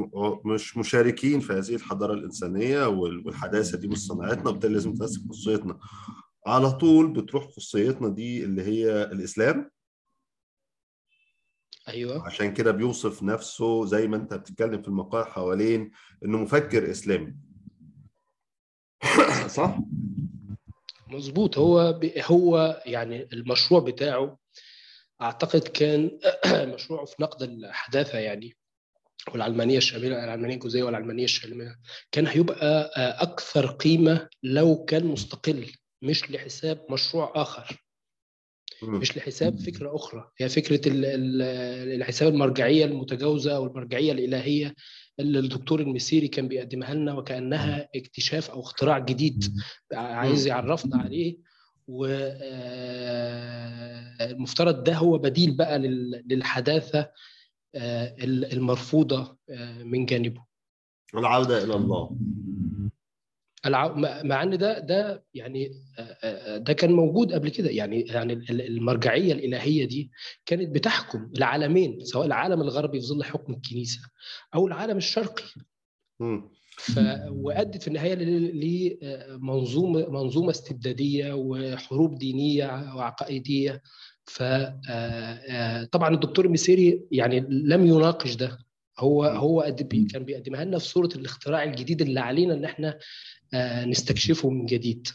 مش 0.46 0.78
مشاركين 0.78 1.40
في 1.40 1.54
هذه 1.54 1.76
الحضارة 1.76 2.14
الإنسانية 2.14 2.86
والحداثة 2.88 3.78
دي 3.78 3.88
مش 3.88 3.98
صناعتنا 3.98 4.50
وبالتالي 4.50 4.74
لازم 4.74 4.90
نتمسك 4.90 5.22
خصوصيتنا. 5.30 5.78
على 6.48 6.72
طول 6.72 7.14
بتروح 7.14 7.46
خصوصيتنا 7.48 8.10
دي 8.10 8.44
اللي 8.44 8.62
هي 8.62 9.04
الإسلام 9.04 9.70
أيوه. 11.88 12.26
عشان 12.26 12.54
كده 12.54 12.72
بيوصف 12.72 13.24
نفسه 13.24 13.86
زي 13.86 14.08
ما 14.08 14.16
أنت 14.18 14.34
بتتكلم 14.34 14.82
في 14.82 14.88
المقال 14.88 15.26
حوالين 15.26 15.92
إنه 16.26 16.38
مفكر 16.38 16.92
إسلامي. 16.92 17.36
صح؟ 19.48 19.78
مظبوط. 21.08 21.58
هو 21.58 22.00
هو 22.26 22.84
يعني 22.86 23.28
المشروع 23.34 23.80
بتاعه 23.80 24.38
أعتقد 25.22 25.62
كان 25.62 26.20
مشروعه 26.76 27.06
في 27.06 27.16
نقد 27.20 27.42
الحداثة 27.42 28.18
يعني 28.20 28.58
والعلمانية 29.34 29.78
الشاملة 29.78 30.24
العلمانية 30.24 30.56
الجزئيه 30.56 30.84
والعلمانية 30.84 31.24
الشاملة. 31.24 31.76
كان 32.12 32.28
هيبقى 32.28 32.92
أكثر 33.22 33.68
قيمة 33.68 34.30
لو 34.44 34.86
كان 34.86 35.06
مستقل 35.06 35.72
مش 36.02 36.32
لحساب 36.32 36.86
مشروع 36.90 37.32
آخر. 37.36 37.87
مش 38.84 39.18
لحساب 39.18 39.60
فكرة 39.60 39.96
أخرى. 39.96 40.32
هي 40.38 40.50
فكرة 40.50 40.82
الحساب 41.96 42.34
المرجعية 42.34 42.86
المتجاوزة 42.86 43.56
أو 43.56 43.66
المرجعية 43.66 44.12
الإلهية 44.12 44.76
اللي 45.20 45.40
الدكتور 45.40 45.80
المسيري 45.80 46.28
كان 46.28 46.48
بيقدمها 46.48 46.94
لنا 46.94 47.14
وكأنها 47.14 47.90
اكتشاف 47.96 48.50
أو 48.50 48.62
اختراع 48.62 49.00
جديد 49.00 49.44
عايز 49.94 50.48
يعرفنا 50.48 50.98
عليه. 50.98 51.38
والمفترض 54.28 54.84
ده 54.84 54.94
هو 54.96 55.18
بديل 55.18 55.58
بقى 55.58 55.80
للحداثة 56.30 57.10
المرفوضة 58.54 59.38
من 59.84 60.06
جانبه. 60.06 60.44
العودة 61.16 61.64
إلى 61.64 61.76
الله. 61.76 62.18
مع 63.66 64.44
إن 64.44 64.58
ده 64.58 64.80
ده 64.80 65.24
يعني 65.34 65.72
ده 66.58 66.74
كان 66.74 66.92
موجود 66.92 67.34
قبل 67.34 67.50
كده. 67.50 67.70
يعني 67.70 68.02
يعني 68.02 68.34
المرجعية 68.50 69.34
الإلهية 69.34 69.86
دي 69.86 70.12
كانت 70.46 70.76
بتحكم 70.76 71.32
العالمين 71.38 72.00
سواء 72.06 72.26
العالم 72.26 72.62
الغربي 72.62 73.00
في 73.00 73.06
ظل 73.06 73.24
حكم 73.24 73.54
الكنيسة 73.54 74.00
أو 74.56 74.68
العالم 74.68 74.98
الشرقي. 74.98 75.44
ف 76.78 77.00
وأدت 77.30 77.82
في 77.82 77.88
النهاية 77.88 78.16
لمنظومه 78.16 80.10
منظومة 80.10 80.50
استبدادية 80.50 81.34
وحروب 81.34 82.18
دينية 82.18 82.96
وعقائدية. 82.96 83.82
فطبعا 84.26 86.14
الدكتور 86.14 86.46
المسيري 86.46 87.08
يعني 87.12 87.40
لم 87.50 87.86
يناقش 87.86 88.36
ده. 88.36 88.58
هو 89.00 89.24
هو 89.24 89.76
كان 90.14 90.24
بيقدمها 90.24 90.66
لنا 90.66 90.80
في 90.80 90.86
صورة 90.86 91.10
الاختراع 91.16 91.64
الجديد 91.64 92.02
اللي 92.02 92.20
علينا 92.20 92.54
إن 92.54 92.66
إحنا 92.66 92.98
نستكشفه 93.86 94.50
من 94.50 94.66
جديد. 94.66 95.08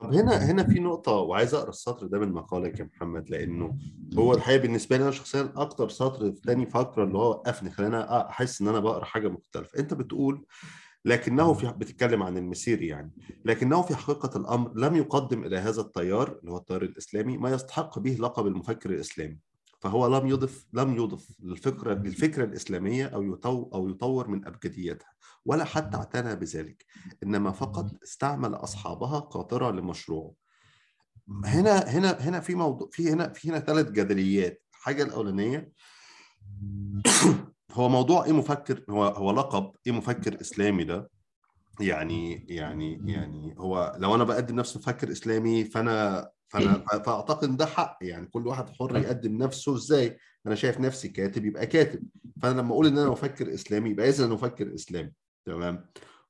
طب 0.00 0.14
هنا 0.14 0.50
هنا 0.50 0.64
في 0.64 0.80
نقطة 0.80 1.12
وعايز 1.12 1.54
أقرأ 1.54 1.68
السطر 1.68 2.06
ده 2.06 2.18
من 2.18 2.32
مقالك 2.32 2.80
يا 2.80 2.84
محمد 2.84 3.30
لأنه 3.30 3.78
هو 4.18 4.34
الحقيقة 4.34 4.62
بالنسبة 4.62 4.96
لي 4.96 5.02
أنا 5.02 5.10
شخصيا 5.10 5.52
أكتر 5.56 5.88
سطر 5.88 6.32
في 6.32 6.40
تاني 6.40 6.66
فقرة 6.66 7.04
اللي 7.04 7.18
هو 7.18 7.30
وقفني 7.30 7.70
خلاني 7.70 7.96
أحس 8.00 8.60
إن 8.60 8.68
أنا 8.68 8.80
بقرأ 8.80 9.04
حاجة 9.04 9.28
مختلفة. 9.28 9.78
أنت 9.78 9.94
بتقول 9.94 10.46
لكنه 11.04 11.52
في 11.52 11.66
بتتكلم 11.66 12.22
عن 12.22 12.36
المسيري 12.38 12.86
يعني 12.86 13.12
لكنه 13.44 13.82
في 13.82 13.96
حقيقة 13.96 14.36
الأمر 14.40 14.72
لم 14.74 14.96
يقدم 14.96 15.44
إلى 15.44 15.56
هذا 15.56 15.80
التيار 15.80 16.38
اللي 16.40 16.50
هو 16.52 16.56
التيار 16.56 16.82
الإسلامي 16.82 17.38
ما 17.38 17.50
يستحق 17.50 17.98
به 17.98 18.16
لقب 18.20 18.46
المفكر 18.46 18.90
الإسلامي. 18.90 19.38
فهو 19.82 20.18
لم 20.18 20.26
يضف 20.26 20.66
لم 20.72 20.96
يضف 20.96 21.28
للفكرة 21.40 21.94
للفكرة 21.94 22.44
الإسلامية 22.44 23.06
أو 23.06 23.22
يطو 23.22 23.70
أو 23.74 23.88
يطور 23.88 24.28
من 24.28 24.46
أبجديتها 24.46 25.12
ولا 25.44 25.64
حتى 25.64 25.96
اعتنى 25.96 26.36
بذلك 26.36 26.84
إنما 27.22 27.50
فقط 27.50 28.02
استعمل 28.02 28.54
أصحابها 28.54 29.18
قاطرة 29.18 29.70
لمشروعه. 29.70 30.32
هنا 31.44 31.78
هنا 31.78 32.10
هنا 32.10 32.40
في 32.40 32.54
موضوع 32.54 32.88
في 32.92 33.10
هنا 33.10 33.32
في 33.32 33.50
هنا 33.50 33.58
ثلاث 33.58 33.90
جدليات. 33.90 34.62
الحاجة 34.72 35.02
الأولانية 35.02 35.72
هو 37.72 37.88
موضوع 37.88 38.24
إيه 38.24 38.32
مفكر؟ 38.32 38.84
هو 38.90 39.04
هو 39.04 39.30
لقب 39.30 39.72
إيه 39.86 39.92
مفكر 39.92 40.40
إسلامي 40.40 40.84
ده؟ 40.84 41.10
يعني 41.80 42.46
يعني 42.48 43.00
يعني 43.04 43.54
هو 43.58 43.96
لو 43.98 44.14
أنا 44.14 44.24
بقدم 44.24 44.56
نفسي 44.56 44.78
مفكر 44.78 45.12
إسلامي 45.12 45.64
فأنا 45.64 46.30
فأنا 46.52 46.78
فأعتقد 47.02 47.48
إن 47.48 47.56
ده 47.56 47.66
حق 47.66 47.98
يعني 48.02 48.26
كل 48.26 48.46
واحد 48.46 48.68
حر 48.68 48.96
يقدم 48.96 49.36
نفسه 49.36 49.74
إزاي؟ 49.74 50.18
أنا 50.46 50.54
شايف 50.54 50.80
نفسي 50.80 51.08
كاتب 51.08 51.44
يبقى 51.44 51.66
كاتب. 51.66 52.02
فأنا 52.42 52.60
لما 52.60 52.72
أقول 52.72 52.86
إن 52.86 52.98
أنا 52.98 53.10
مفكر 53.10 53.54
إسلامي 53.54 53.90
يبقى 53.90 54.08
اذا 54.08 54.24
أنا 54.24 54.34
مفكر 54.34 54.74
إسلامي. 54.74 55.12
تمام؟ 55.46 55.86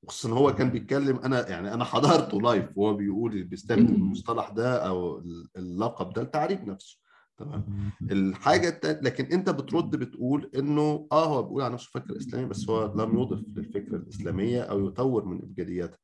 خصوصا 0.08 0.35
هو 0.35 0.54
كان 0.54 0.70
بيتكلم 0.70 1.16
أنا 1.16 1.48
يعني 1.48 1.74
أنا 1.74 1.85
حضرته 1.85 2.40
لايف 2.40 2.68
وهو 2.76 2.94
بيقول 2.94 3.44
بيستخدم 3.44 3.94
المصطلح 3.94 4.48
ده 4.50 4.87
أو 4.88 5.22
اللقب 5.56 6.12
ده 6.12 6.22
لتعريف 6.22 6.61
نفسه. 6.61 6.98
تمام؟ 7.38 7.64
الحاجة 8.11 8.68
التانية 8.68 9.00
لكن 9.00 9.24
أنت 9.24 9.50
بترد 9.50 9.90
بتقول 9.96 10.50
إنه 10.56 11.08
آه 11.12 11.24
هو 11.26 11.42
بيقول 11.42 11.62
على 11.62 11.74
نفسه 11.74 11.90
فكر 11.94 12.16
إسلامي 12.16 12.46
بس 12.46 12.70
هو 12.70 12.94
لم 12.96 13.18
يضف 13.18 13.44
للفكره 13.56 13.96
الإسلامية 13.96 14.62
أو 14.62 14.87
يطور 14.87 15.24
من 15.24 15.38
ابجدياتها 15.42 15.98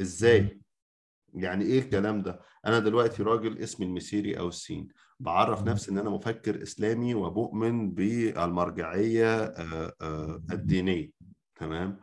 إزاي؟ 0.00 0.60
يعني 1.34 1.64
إيه 1.64 1.78
الكلام 1.78 2.22
ده؟ 2.22 2.40
أنا 2.66 2.78
دلوقتي 2.78 3.22
راجل 3.22 3.58
اسمي 3.58 3.86
المسيري 3.86 4.38
أو 4.38 4.48
السين. 4.48 4.88
بعرف 5.20 5.62
نفسي 5.68 5.90
إن 5.90 5.98
أنا 5.98 6.10
مفكر 6.10 6.62
إسلامي 6.62 7.14
وبؤمن 7.14 7.90
بالمرجعية 7.90 9.44
الدينية. 10.52 11.10
تمام؟ 11.56 11.96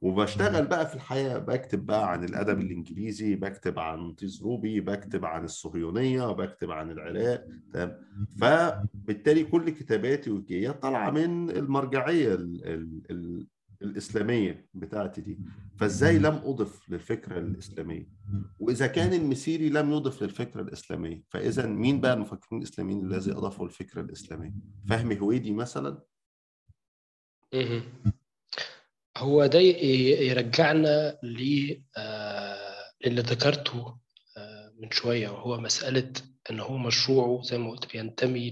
وبشتغل 0.00 0.66
بقى 0.66 0.86
في 0.88 0.94
الحياة. 0.94 1.38
بكتب 1.38 1.86
بقى 1.86 2.12
عن 2.12 2.24
الأدب 2.24 2.60
الإنجليزي 2.60 3.34
بكتب 3.34 3.78
عن 3.78 4.12
طيز 4.12 4.42
روبي 4.42 4.80
بكتب 4.80 5.24
عن 5.24 5.44
الصهيونية 5.44 6.32
بكتب 6.32 6.70
عن 6.70 6.90
العراق. 6.90 7.46
تمام؟ 7.72 7.98
فبالتالي 8.40 9.44
كل 9.44 9.70
كتاباتي 9.70 10.30
وجيات 10.30 10.82
طالعة 10.82 11.10
من 11.10 11.50
المرجعية 11.50 12.34
ال 12.34 12.64
ال 12.64 13.02
ال 13.10 13.46
الإسلامية 13.82 14.68
بتاعتي 14.74 15.20
دي. 15.20 15.38
فإزاي 15.76 16.18
لم 16.18 16.34
أضف 16.44 16.90
للفكرة 16.90 17.38
الإسلامية؟ 17.38 18.08
وإذا 18.58 18.86
كان 18.86 19.12
المسيري 19.12 19.68
لم 19.68 19.92
يضف 19.92 20.22
للفكرة 20.22 20.60
الإسلامية 20.62 21.22
فإذا 21.28 21.66
مين 21.66 22.00
بقى 22.00 22.12
المفكرين 22.12 22.62
الإسلاميين 22.62 23.06
الذي 23.06 23.32
أضافوا 23.32 23.66
الفكرة 23.66 24.00
الإسلامية؟ 24.00 24.52
فهمي 24.88 25.20
هويدي 25.20 25.52
مثلا؟ 25.52 26.02
هو 29.16 29.46
ده 29.46 29.58
يرجعنا 29.58 31.18
للي 31.22 31.82
ذكرته 33.06 33.98
من 34.78 34.90
شوية 34.90 35.28
وهو 35.28 35.60
مسألة 35.60 36.12
إن 36.50 36.60
هو 36.60 36.78
مشروعه 36.78 37.42
زي 37.42 37.58
ما 37.58 37.70
قلت 37.70 37.92
بينتمي 37.92 38.50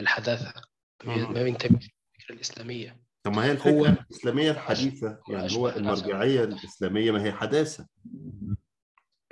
للحداثة. 0.00 0.62
ما 1.04 1.42
بينتمي 1.42 1.78
للفكرة 1.78 2.34
الإسلامية. 2.34 3.00
طب 3.22 3.32
ما 3.36 3.44
هي 3.44 3.52
الفكرة 3.52 3.70
هو- 3.72 3.86
الإسلامية 3.86 4.50
الحديثة 4.50 5.18
يعني 5.28 5.56
هو 5.56 5.68
المرجعية 5.68 6.44
الإسلامية 6.44 7.10
ما 7.12 7.22
هي 7.24 7.32
حداثة. 7.32 7.86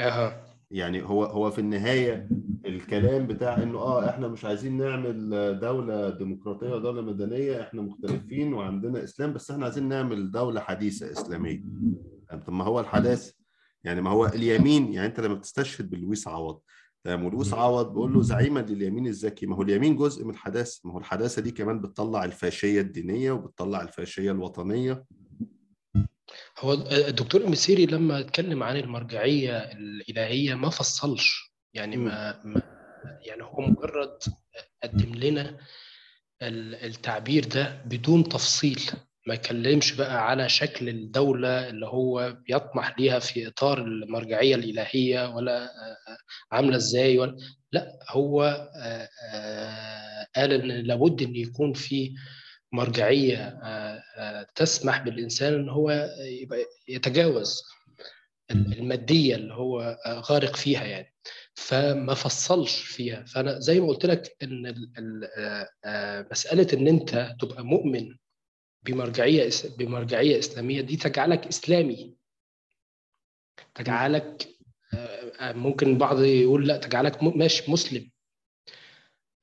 أها. 0.01 0.47
يعني 0.71 1.03
هو 1.03 1.25
هو 1.25 1.51
في 1.51 1.59
النهاية 1.59 2.29
الكلام 2.67 3.27
بتاع 3.27 3.63
إنه 3.63 3.79
آه 3.79 4.11
إحنا 4.11 4.29
مش 4.29 4.45
عايزين 4.45 4.77
نعمل 4.77 5.31
دولة 5.61 6.11
ديمقراطية 6.11 6.71
ودوله 6.75 7.03
مدنية 7.03 7.61
إحنا 7.63 7.83
مختلفين 7.83 8.55
وعندنا 8.55 9.05
إسلام 9.05 9.33
بس 9.33 9.51
إحنا 9.51 9.65
عايزين 9.65 9.89
نعمل 9.89 10.31
دولة 10.31 10.61
حديثة 10.61 11.13
إسلامية. 11.13 11.63
طب 12.47 12.53
ما 12.53 12.65
هو 12.65 12.81
الحداثة. 12.81 13.35
يعني 13.85 14.01
ما 14.01 14.11
هو 14.11 14.27
اليمين 14.27 14.93
يعني 14.93 15.07
أنت 15.07 15.21
لما 15.21 15.35
بتستشهد 15.35 15.91
بلويس 15.91 16.29
عوض 16.29 16.61
ولويس 17.07 17.55
عوض 17.55 17.89
بيقول 17.93 18.13
له 18.15 18.23
زعيما 18.23 18.61
لليمين 18.61 19.07
الذكي. 19.07 19.47
ما 19.47 19.57
هو 19.57 19.63
اليمين 19.63 19.97
جزء 19.97 20.25
من 20.25 20.31
الحداثة. 20.31 20.81
ما 20.85 20.93
هو 20.93 20.99
الحداثة 20.99 21.43
دي 21.43 21.51
كمان 21.51 21.81
بتطلع 21.81 22.25
الفاشية 22.25 22.81
الدينية 22.81 23.33
وبتطلع 23.33 23.83
الفاشية 23.83 24.31
الوطنية. 24.33 25.05
هو 26.59 26.73
الدكتور 26.73 27.41
المسيري 27.41 27.87
لما 27.87 28.21
اتكلم 28.21 28.63
عن 28.63 28.77
المرجعية 28.77 29.59
الإلهية 29.59 30.55
ما 30.55 30.71
فصلش. 30.71 31.53
يعني 31.75 31.97
ما, 31.97 32.41
ما 32.45 32.63
يعني 33.27 33.43
هو 33.43 33.61
مجرد 33.61 34.19
قدم 34.83 35.15
لنا 35.15 35.59
ال- 36.43 36.75
التعبير 36.75 37.45
ده 37.45 37.83
بدون 37.87 38.25
تفصيل. 38.29 38.91
ما 39.27 39.35
يتكلمش 39.35 39.93
بقى 39.93 40.29
على 40.29 40.49
شكل 40.49 40.89
الدولة 40.89 41.69
اللي 41.69 41.87
هو 41.87 42.37
بيطمح 42.47 42.99
ليها 42.99 43.19
في 43.19 43.49
إطار 43.49 43.79
المرجعية 43.79 44.55
الإلهية 44.55 45.35
ولا 45.35 45.65
آه، 45.65 45.67
آه، 45.67 46.19
عاملة 46.53 46.77
إزاي 46.77 47.19
ولا 47.19 47.37
لا 47.73 47.99
هو 48.09 48.43
آه، 48.77 49.09
قال 50.37 50.53
إن 50.53 50.69
لابد 50.87 51.23
إن 51.23 51.37
يكون 51.37 51.73
في 51.73 52.15
مرجعية 52.73 53.61
تسمح 54.55 55.03
بالإنسان 55.03 55.55
إن 55.55 55.69
هو 55.69 56.09
يتجاوز 56.89 57.63
المادية 58.51 59.35
اللي 59.35 59.55
هو 59.55 59.99
غارق 60.09 60.57
فيها 60.57 60.85
يعني. 60.85 61.15
فما 61.55 62.15
فصلش 62.15 62.77
فيها. 62.77 63.25
فأنا 63.25 63.61
زي 63.61 63.81
ما 63.81 63.89
قلت 63.89 64.07
لك 64.07 64.37
إن 64.43 64.75
مسألة 66.31 66.67
إن 66.73 66.89
أنت 66.89 67.37
تبقى 67.41 67.65
مؤمن 67.65 68.15
بمرجعية 68.83 69.51
إس- 69.51 69.79
بمرجعية 69.79 70.39
إسلامية 70.39 70.81
دي 70.81 70.97
تجعلك 70.97 71.47
إسلامي 71.47 72.17
تجعلك 73.75 74.49
آه، 74.95 75.33
آه، 75.41 75.53
ممكن 75.53 75.89
البعض 75.89 76.21
يقول 76.23 76.67
لا 76.69 76.77
تجعلك 76.77 77.23
ماشي 77.23 77.71
مسلم 77.73 78.11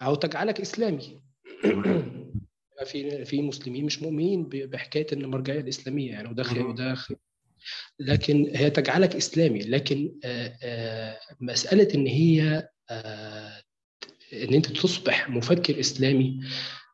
أو 0.02 0.16
تجعلك 0.16 0.62
إسلامي 0.62 1.22
في 2.86 3.26
في 3.26 3.42
مسلمين 3.42 3.86
مش 3.86 4.02
مؤمنين 4.02 4.50
بحكاية 4.50 5.08
إن 5.14 5.22
المرجعيه 5.22 5.60
الإسلامية 5.60 6.12
يعني 6.12 6.30
وده. 6.30 6.44
وده. 6.66 6.98
لكن 8.00 8.52
هي 8.56 8.70
تجعلك 8.70 9.16
إسلامي 9.16 9.60
لكن 9.60 10.20
آه، 10.24 11.20
مسألة 11.42 11.88
إن 11.96 12.08
هي 12.08 12.70
إن 14.34 14.54
أنت 14.54 14.66
تصبح 14.68 15.30
مفكر 15.30 15.80
إسلامي 15.80 16.40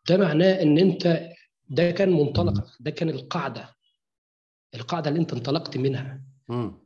ده 0.10 0.18
معناه 0.18 0.62
إن 0.62 0.78
أنت 0.78 1.30
ده 1.74 1.92
كان 1.92 2.12
منطلقك 2.12 2.64
ده 2.80 2.92
كان 2.92 3.10
القاعدة 3.10 3.70
القاعدة 4.76 5.10
اللي 5.10 5.20
انت 5.20 5.34
انطلقت 5.34 5.78
منها. 5.78 6.22
مم. 6.50 6.84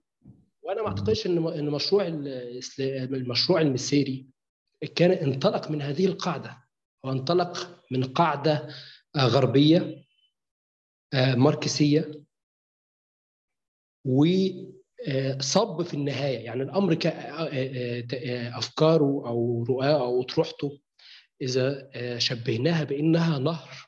وأنا 0.63 0.81
ما 0.81 0.87
أعتقدش 0.87 1.27
إن 1.27 1.47
إن 1.47 1.69
مشروع 1.69 2.07
المشروع 2.79 3.61
المسيري 3.61 4.27
كان 4.95 5.11
انطلق 5.11 5.71
من 5.71 5.81
هذه 5.81 6.05
القاعدة. 6.05 6.57
هو 7.05 7.11
انطلق 7.11 7.81
من 7.91 8.03
قاعدة 8.03 8.67
آه، 9.15 9.25
غربية 9.27 10.03
آه، 11.13 11.35
ماركسية 11.35 12.11
وصب 14.05 15.81
في 15.81 15.93
النهاية. 15.93 16.39
يعني 16.45 16.63
الأمر 16.63 16.97
آه، 17.05 17.09
آه، 17.09 18.07
آه، 18.13 18.57
أفكاره 18.57 19.23
أو 19.27 19.63
رؤاه 19.69 20.01
أو 20.05 20.21
اطروحته 20.21 20.79
إذا 21.41 21.89
آه، 21.93 22.17
شبهناها 22.17 22.83
بإنها 22.83 23.39
نهر. 23.39 23.86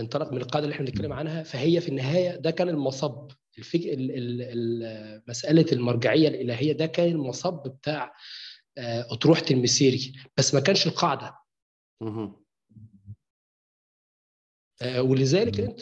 انطلق 0.00 0.32
من 0.32 0.38
القاعدة 0.38 0.64
اللي 0.64 0.74
إحنا 0.74 0.86
بنتكلم 0.86 1.12
عنها 1.12 1.42
فهي 1.42 1.80
في 1.80 1.88
النهاية 1.88 2.36
ده 2.36 2.50
كان 2.50 2.68
المصب. 2.68 3.28
الفك... 3.58 3.80
ال... 3.80 4.10
ال... 4.10 4.42
ال... 4.42 5.22
مسألة 5.28 5.66
المرجعية 5.72 6.28
الإلهية 6.28 6.72
ده 6.72 6.86
كان 6.86 7.08
المصب 7.08 7.62
بتاع 7.68 8.14
آه، 8.78 9.06
أطروحة 9.12 9.44
المسيري. 9.50 10.12
بس 10.36 10.54
ما 10.54 10.60
كانش 10.60 10.86
القاعدة. 10.86 11.34
آه، 14.82 15.02
ولذلك 15.02 15.60
انت 15.60 15.80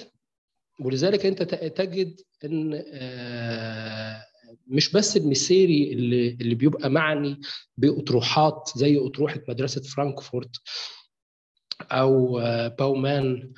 ولذلك 0.80 1.26
انت 1.26 1.42
تجد 1.76 2.20
إن 2.44 2.84
آه، 2.92 4.22
مش 4.66 4.92
بس 4.92 5.16
المسيري 5.16 5.92
اللي 5.92 6.28
اللي 6.28 6.54
بيبقى 6.54 6.90
معني 6.90 7.40
بأطروحات 7.76 8.70
زي 8.76 8.98
أطروحة 8.98 9.40
مدرسة 9.48 9.82
فرانكفورت 9.82 10.56
أو 11.82 12.40
باومان 12.68 13.52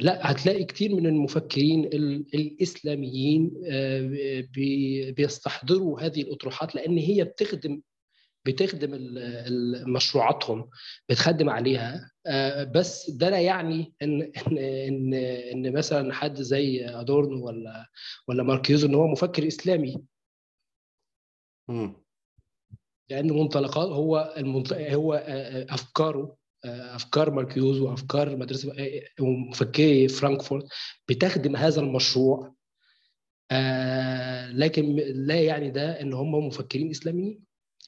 لا 0.00 0.30
هتلاقي 0.30 0.64
كتير 0.64 0.94
من 0.94 1.06
المفكرين 1.06 1.84
ال- 1.84 2.26
الإسلاميين 2.34 3.62
آه، 3.70 4.00
بي- 4.54 5.12
بيستحضروا 5.12 6.00
هذه 6.00 6.22
الأطروحات 6.22 6.74
لأن 6.74 6.98
هي 6.98 7.24
بتخدم 7.24 7.80
بتخدم 8.46 8.90
مشروعاتهم 9.86 10.70
بتخدم 11.08 11.50
عليها 11.50 12.10
آه، 12.26 12.64
بس 12.64 13.10
ده 13.10 13.30
لا 13.30 13.40
يعني 13.40 13.92
ان 14.02 14.32
ان 14.58 15.14
ان 15.14 15.72
مثلا 15.72 16.12
حد 16.14 16.42
زي 16.42 16.86
أدورنو 16.88 17.46
ولا 17.46 17.86
ولا 18.28 18.42
ماركيوز 18.42 18.84
إن 18.84 18.94
هو 18.94 19.06
مفكر 19.06 19.46
إسلامي. 19.46 20.02
لأن 23.10 23.32
منطلقات 23.32 23.88
هو. 23.88 24.34
هو 24.94 25.14
آه، 25.14 25.66
أفكاره 25.74 26.20
آه، 26.22 26.36
أفكار 26.64 27.30
ماركيوز 27.30 27.80
وأفكار 27.80 28.36
مدرسة 28.36 28.72
آه، 28.78 29.02
ومفكري 29.20 30.08
فرانكفورت 30.08 30.64
بتخدم 31.08 31.56
هذا 31.56 31.80
المشروع. 31.80 32.54
آه، 33.50 34.50
لكن 34.50 34.96
لا 35.14 35.40
يعني 35.40 35.70
ده 35.70 36.00
إن 36.00 36.12
هم 36.12 36.34
مفكرين 36.46 36.90
إسلاميين 36.90 37.40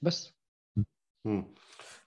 بس. 0.02 0.34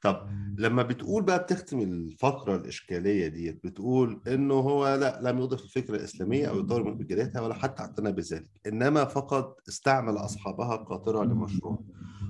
طب 0.01 0.29
لما 0.57 0.83
بتقول 0.83 1.23
بقى 1.23 1.39
بتختم 1.43 1.79
الفقرة 1.79 2.55
الإشكالية 2.55 3.27
ديت 3.27 3.65
بتقول 3.65 4.21
إنه 4.27 4.53
هو 4.53 4.95
لا 4.95 5.19
لم 5.23 5.39
يضف 5.39 5.63
الفكرة 5.63 5.95
الإسلامية 5.95 6.47
أو 6.49 6.59
يطور 6.59 6.83
من 6.83 6.91
إمكانياتها 6.91 7.41
ولا 7.41 7.53
حتى 7.53 7.81
اعتنى 7.83 8.11
بذلك 8.11 8.49
إنما 8.67 9.05
فقط 9.05 9.57
استعمل 9.67 10.17
أصحابها 10.17 10.75
قاطرة 10.75 11.23
لمشروع. 11.23 11.79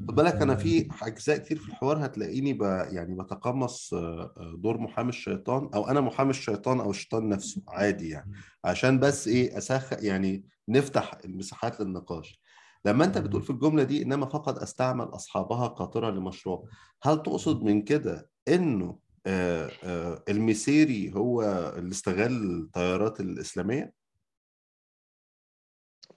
خد 0.07 0.15
بالك 0.15 0.35
أنا 0.35 0.55
في 0.55 0.87
أجزاء 1.01 1.37
كتير 1.37 1.57
في 1.57 1.69
الحوار 1.69 2.05
هتلاقيني 2.05 2.53
ب 2.53 2.61
يعني 2.91 3.15
بتقمص 3.15 3.93
آه، 3.93 4.33
آه، 4.37 4.55
دور 4.57 4.77
محامي 4.77 5.09
الشيطان 5.09 5.69
أو 5.73 5.87
أنا 5.87 6.01
محامي 6.01 6.29
الشيطان 6.29 6.79
أو 6.79 6.89
الشيطان 6.89 7.29
نفسه 7.29 7.61
عادي 7.67 8.09
يعني. 8.09 8.31
عشان 8.65 8.99
بس 8.99 9.27
إيه 9.27 9.57
أسخ 9.57 9.93
يعني 9.93 10.45
نفتح 10.69 11.17
المساحات 11.25 11.81
للنقاش. 11.81 12.41
لما 12.85 13.05
أنت 13.05 13.17
بتقول 13.17 13.41
في 13.41 13.49
الجملة 13.49 13.83
دي 13.83 14.03
إنما 14.03 14.25
فقط 14.25 14.57
أستعمل 14.59 15.05
أصحابها 15.05 15.67
قاطرة 15.67 16.09
لمشروع 16.09 16.65
هل 17.03 17.23
تقصد 17.23 17.63
من 17.63 17.81
كده 17.81 18.29
إنه 18.47 18.99
آه، 19.27 20.23
المسيري 20.29 21.13
هو 21.15 21.43
اللي 21.77 21.91
استغل 21.91 22.61
التيارات 22.61 23.19
الإسلامية؟ 23.19 23.93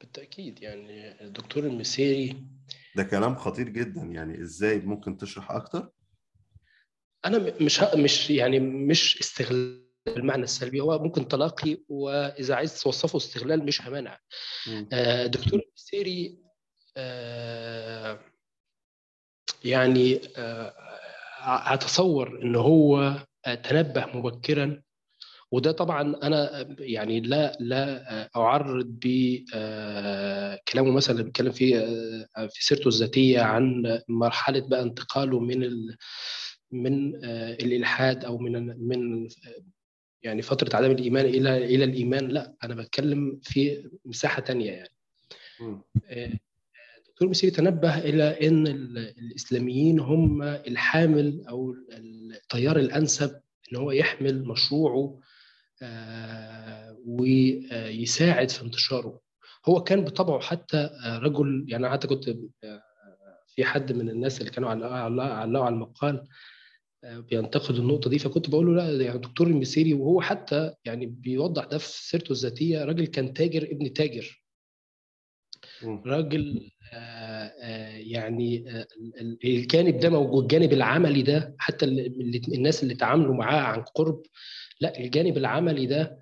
بالتأكيد 0.01 0.63
يعني 0.63 1.25
الدكتور 1.25 1.65
المسيري 1.65 2.45
ده 2.97 3.03
كلام 3.03 3.35
خطير 3.35 3.69
جدا 3.69 4.01
يعني 4.01 4.43
إزاي 4.43 4.79
ممكن 4.79 5.17
تشرح 5.17 5.51
أكتر 5.51 5.91
أنا 7.25 7.55
مش 7.61 7.81
مش 7.95 8.31
يعني 8.31 8.61
مش 8.61 9.21
استغلال 9.21 9.91
بالمعنى 10.07 10.43
السلبي 10.43 10.81
هو 10.81 10.99
ممكن 10.99 11.29
تلاقي 11.29 11.79
وإذا 11.89 12.55
عايز 12.55 12.83
توصفه 12.83 13.17
استغلال 13.17 13.65
مش 13.65 13.83
همانع. 13.83 14.19
آه، 14.93 15.27
دكتور 15.27 15.61
المسيري 15.69 16.39
آه، 16.97 18.21
يعني 19.65 20.21
آه، 20.37 20.75
أتصور 21.75 22.43
إن 22.43 22.57
هو 22.57 23.17
تنبه 23.63 24.07
مبكرا 24.07 24.83
وده 25.53 25.73
طبعا 25.73 26.17
أنا 26.23 26.67
يعني 26.79 27.21
لا 27.21 27.57
لا 27.61 28.31
أعرض 28.37 28.87
بكلامه 29.05 30.91
مثلا 30.91 31.13
اللي 31.13 31.25
بيتكلم 31.25 31.53
فيه 31.53 31.79
آه، 32.37 32.47
في 32.47 32.65
سيرته 32.65 32.89
الذاتية 32.89 33.41
عن 33.41 33.99
مرحلة 34.09 34.69
بقى 34.69 34.83
انتقاله 34.83 35.41
من 35.41 35.63
ال 35.63 35.97
من 36.73 37.25
آه، 37.25 37.53
الإلحاد 37.53 38.25
أو 38.25 38.39
من 38.39 38.67
من 38.89 39.29
يعني 40.23 40.43
فترة 40.43 40.77
عدم 40.77 40.91
الإيمان 40.91 41.25
إلى 41.27 41.57
إلى 41.75 41.85
الإيمان 41.85 42.29
لا 42.29 42.55
أنا 42.65 42.75
بتكلم 42.75 43.41
في 43.43 43.91
مساحة 44.05 44.43
تانية 44.43 44.71
يعني. 44.71 44.91
آه، 46.09 46.33
الدكتور 46.99 47.29
مسيري 47.29 47.53
تنبه 47.53 47.99
إلى 47.99 48.49
إن 48.49 48.67
الإسلاميين 48.67 50.01
هم 50.01 50.43
الحامل 50.43 51.45
أو 51.49 51.75
التيار 51.93 52.79
الأنسب 52.79 53.41
إن 53.73 53.77
هو 53.77 53.91
يحمل 53.93 54.45
مشروعه 54.45 55.21
ويساعد 57.07 58.51
في 58.51 58.63
انتشاره. 58.63 59.21
هو 59.69 59.83
كان 59.83 60.05
بطبعه 60.05 60.41
حتى 60.41 60.91
رجل 61.07 61.65
يعني 61.69 61.91
حتى 61.91 62.09
كنت 62.09 62.25
في 63.47 63.65
حد 63.65 63.93
من 63.93 64.11
الناس 64.11 64.41
اللي 64.41 64.51
كانوا 64.51 64.71
علقوا 64.71 65.23
على 65.23 65.69
المقال 65.69 66.29
بينتقد 67.05 67.75
النقطة 67.75 68.11
دي 68.11 68.19
فكنت 68.19 68.51
بقول 68.51 68.67
له 68.67 68.73
لا 68.75 69.05
يعني 69.05 69.19
دكتور 69.19 69.47
المسيري 69.47 69.95
وهو 69.95 70.21
حتى 70.21 70.75
يعني 70.85 71.07
بيوضح 71.07 71.65
ده 71.65 71.79
في 71.79 71.87
سيرته 71.89 72.33
الذاتية 72.33 72.85
راجل 72.85 73.07
كان 73.07 73.33
تاجر 73.33 73.63
ابن 73.63 73.93
تاجر. 73.93 74.43
راجل 76.07 76.71
يعني 77.97 78.65
الجانب 79.45 79.99
ده 80.01 80.11
موجود 80.11 80.43
الجانب 80.43 80.73
العملي 80.73 81.23
ده 81.23 81.55
حتى 81.59 81.85
الناس 82.55 82.83
اللي 82.83 82.95
تعاملوا 82.95 83.35
معاه 83.35 83.61
عن 83.61 83.83
قرب 83.83 84.23
لا 84.81 84.99
الجانب 84.99 85.37
العملي 85.37 85.87
ده 85.87 86.19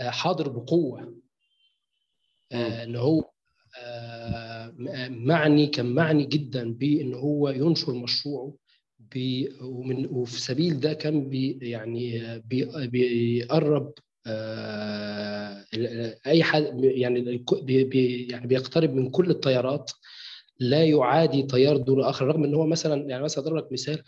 حاضر 0.00 0.48
بقوة. 0.48 1.14
إن 2.52 2.96
هو 2.96 3.30
معني 5.08 5.66
كان 5.66 5.86
معني 5.86 6.24
جدا 6.24 6.72
بإن 6.72 7.14
هو 7.14 7.48
ينشر 7.48 7.92
مشروعه 7.94 8.54
بي 8.98 9.48
ومن 9.62 10.06
وفي 10.06 10.40
سبيل 10.40 10.80
ده 10.80 10.92
كان 10.92 11.28
بي 11.28 11.58
يعني 11.62 12.38
بي 12.38 12.88
بيقرب 12.88 13.92
أي 16.26 16.42
حد 16.42 16.84
يعني 16.84 17.44
بي 17.62 18.26
يعني 18.30 18.46
بيقترب 18.46 18.94
من 18.94 19.10
كل 19.10 19.30
التيارات 19.30 19.90
لا 20.60 20.84
يعادي 20.84 21.42
تيار 21.42 21.76
دون 21.76 22.04
آخر 22.04 22.26
رغم 22.26 22.44
إن 22.44 22.54
هو 22.54 22.66
مثلا 22.66 23.10
يعني 23.10 23.22
مثلا 23.24 23.44
أضرب 23.44 23.56
لك 23.56 23.72
مثال 23.72 24.02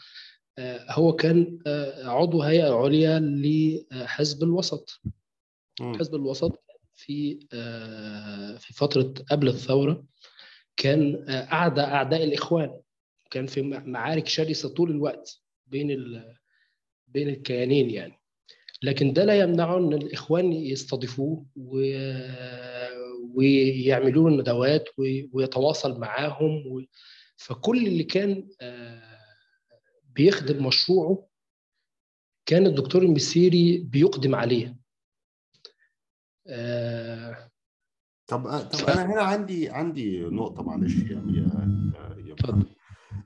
هو 0.91 1.13
كان 1.13 1.59
عضو 2.05 2.43
هيئة 2.43 2.75
عليا 2.75 3.19
لحزب 3.21 4.43
الوسط. 4.43 5.01
حزب 5.99 6.15
الوسط 6.15 6.65
في 6.95 7.39
في 8.59 8.73
فترة 8.75 9.15
قبل 9.31 9.49
الثورة 9.49 10.05
كان 10.77 11.25
أعدى 11.29 11.81
أعداء 11.81 12.25
الإخوان. 12.25 12.81
كان 13.31 13.47
في 13.47 13.63
معارك 13.63 14.27
شرسة 14.29 14.69
طول 14.69 14.91
الوقت 14.91 15.41
بين 15.67 15.89
بين 17.09 17.29
الكيانين 17.29 17.91
يعني. 17.91 18.19
لكن 18.83 19.13
ده 19.13 19.25
لا 19.25 19.39
يمنعه 19.41 19.79
إن 19.79 19.93
الإخوان 19.93 20.53
يستضيفوه 20.53 21.47
و... 21.57 21.79
ويعملوا 23.35 24.31
له 24.31 24.37
ندوات 24.37 24.89
ويتواصل 25.33 26.01
معاهم 26.01 26.67
و... 26.67 26.83
فكل 27.37 27.87
اللي 27.87 28.05
كان 28.05 28.49
بيخدم 30.15 30.67
مشروعه 30.67 31.27
كان 32.47 32.67
الدكتور 32.67 33.03
المسيري 33.03 33.79
بيقدم 33.79 34.35
عليه. 34.35 34.77
طب 38.27 38.59
طب 38.59 38.89
أنا 38.89 39.07
هنا 39.07 39.23
عندي 39.23 39.71
عندي 39.71 40.21
نقطة 40.21 40.63
معلش 40.63 40.95
يعني 40.97 41.37
يا 42.29 42.35
محمد. 42.43 42.67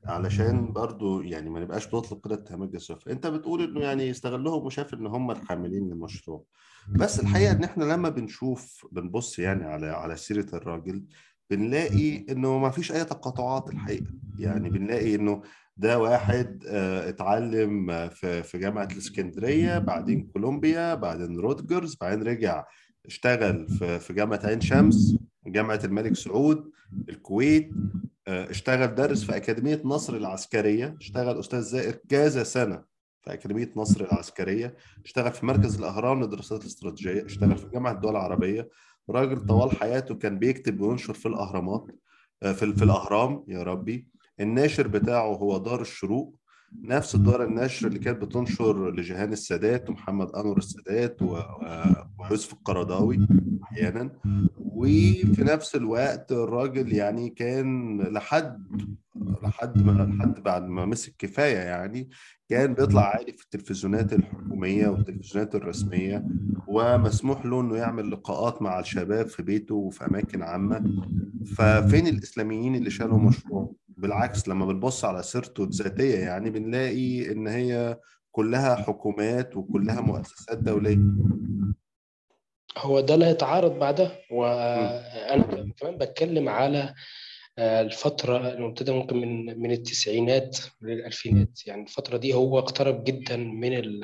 علشان 0.05 0.73
برضو 0.73 1.21
يعني 1.21 1.51
ما 1.51 1.61
نبقاش 1.61 1.87
بنطلق 1.87 2.25
كده 2.25 2.35
اتهامات 2.35 2.69
جسوف 2.69 3.09
انت 3.09 3.27
بتقول 3.27 3.63
انه 3.63 3.81
يعني 3.81 4.09
يستغلهم 4.09 4.67
وشاف 4.67 4.95
ان 4.95 5.07
هم 5.07 5.31
الحاملين 5.31 5.89
للمشروع. 5.89 6.45
بس 6.89 7.21
الحقيقة 7.21 7.53
إن 7.53 7.65
إحنا 7.65 7.85
لما 7.85 8.09
بنشوف 8.09 8.87
بنبص 8.93 9.39
يعني 9.39 9.65
على 9.65 9.87
على 9.87 10.17
سيرة 10.17 10.57
الراجل 10.57 11.05
بنلاقي 11.51 12.25
إنه 12.33 12.59
ما 12.59 12.71
فيش 12.71 12.93
أي 12.93 13.05
تقاطعات 13.05 13.71
الحقيقة. 13.71 14.07
يعني 14.39 14.71
بنلاقي 14.71 15.15
إنه 15.15 15.43
ده 15.77 15.99
واحد 15.99 16.65
اتعلم 17.09 18.09
في 18.09 18.43
في 18.43 18.59
جامعة 18.59 18.89
الإسكندرية 18.93 19.79
بعدين 19.79 20.31
كولومبيا 20.33 20.95
بعدين 20.95 21.41
رودجرز 21.41 21.97
بعدين 22.01 22.23
رجع 22.23 22.65
اشتغل 23.07 23.69
في 23.69 23.99
في 23.99 24.13
جامعة 24.13 24.41
عين 24.45 24.61
شمس 24.61 25.17
جامعة 25.47 25.81
الملك 25.85 26.17
سعود 26.17 26.71
الكويت 27.09 27.71
اشتغل 28.29 28.95
درس 28.95 29.25
في 29.25 29.37
أكاديمية 29.37 29.83
نصر 29.85 30.17
العسكرية 30.17 30.97
اشتغل 31.01 31.39
أستاذ 31.39 31.61
زائر 31.61 31.95
كذا 32.09 32.43
سنة 32.43 32.83
في 33.23 33.33
أكاديمية 33.33 33.73
نصر 33.77 34.05
العسكرية 34.05 34.77
اشتغل 35.05 35.33
في 35.33 35.47
مركز 35.47 35.79
الأهرام 35.79 36.21
للدراسات 36.21 36.61
الاستراتيجية 36.61 37.25
اشتغل 37.27 37.57
في 37.57 37.69
جامعة 37.69 37.93
الدول 37.93 38.11
العربية 38.11 38.69
راجل 39.11 39.47
طوال 39.47 39.77
حياته 39.77 40.15
كان 40.15 40.39
بيكتب 40.39 40.81
وينشر 40.81 41.15
في 41.15 41.27
الأهرامات 41.27 41.87
في, 42.41 42.55
في 42.55 42.83
الأهرام 42.85 43.45
يا 43.49 43.63
ربي. 43.63 44.09
الناشر 44.41 44.89
بتاعه 44.89 45.35
هو 45.35 45.59
دار 45.59 45.81
الشروق 45.81 46.37
نفس 46.83 47.17
دار 47.17 47.45
النشر 47.45 47.87
اللي 47.89 47.99
كانت 47.99 48.23
بتنشر 48.23 48.91
لجهان 48.91 49.33
السادات 49.33 49.91
ومحمد 49.91 50.31
أنور 50.31 50.59
السادات 50.59 51.23
ويوسف 51.23 52.53
القرضاوي 52.53 53.27
أحيانا. 53.63 54.11
وفي 54.59 55.45
نفس 55.45 55.77
الوقت 55.77 56.33
الراجل 56.33 56.93
يعني 56.93 57.31
كان 57.31 57.99
لحد 58.01 58.67
لحد 59.43 59.83
ما 59.83 59.93
لحد 60.03 60.43
بعد 60.43 60.67
ما 60.69 60.87
مسك 60.87 61.15
كفاية 61.19 61.57
يعني 61.57 62.11
كان 62.49 62.75
بيطلع 62.75 63.03
عادي 63.03 63.33
في 63.33 63.45
التلفزيونات 63.45 64.13
الحكومية 64.13 64.89
والتلفزيونات 64.89 65.55
الرسمية 65.55 66.27
ومسموح 66.67 67.47
له 67.47 67.61
إنه 67.61 67.77
يعمل 67.77 68.11
لقاءات 68.11 68.63
مع 68.63 68.81
الشباب 68.81 69.27
في 69.27 69.43
بيته 69.43 69.75
وفي 69.75 70.07
أماكن 70.07 70.43
عامة. 70.43 71.03
ففين 71.57 72.07
الإسلاميين 72.07 72.75
اللي 72.75 72.91
شالوا 72.91 73.19
مشروع 73.19 73.73
بالعكس 73.97 74.49
لما 74.49 74.67
بنبص 74.67 75.05
على 75.05 75.23
سيرته 75.23 75.65
الذاتية 75.65 76.19
يعني 76.19 76.51
بنلاقي 76.51 77.33
إن 77.33 77.47
هي 77.47 77.99
كلها 78.33 78.75
حكومات 78.77 79.57
وكلها 79.57 80.01
مؤسسات 80.01 80.59
دولية. 80.59 80.99
هو 82.79 83.01
ده 83.01 83.17
لا 83.17 83.31
يتعارض 83.31 83.77
مع 83.77 83.91
ده 83.91 84.13
وأنا 84.31 85.73
كمان 85.81 85.99
بتكلم 85.99 86.49
على 86.49 86.95
الفترة 87.59 88.49
المبتدأ 88.53 88.93
ممكن 88.93 89.17
من 89.17 89.59
من 89.61 89.71
التسعينات 89.73 90.59
للألفينات. 90.83 91.67
يعني 91.67 91.83
الفترة 91.83 92.17
دي 92.17 92.35
هو 92.35 92.59
اقترب 92.59 93.05
جدا 93.05 93.37
من 93.37 94.01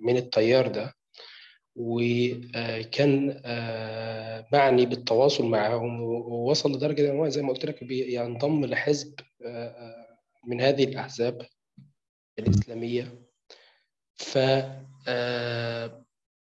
من 0.00 0.16
التيار 0.16 0.68
ده. 0.68 0.99
وكان 1.76 3.40
معني 4.52 4.86
بالتواصل 4.86 5.44
معهم 5.46 6.00
ووصل 6.02 6.72
لدرجة 6.72 7.10
إن 7.10 7.16
هو 7.16 7.28
زي 7.28 7.42
ما 7.42 7.48
قلت 7.48 7.64
لك 7.64 7.82
ينضم 7.90 8.64
لحزب 8.64 9.14
من 10.46 10.60
هذه 10.60 10.84
الأحزاب 10.84 11.46
الإسلامية. 12.38 13.22
ف 14.16 14.36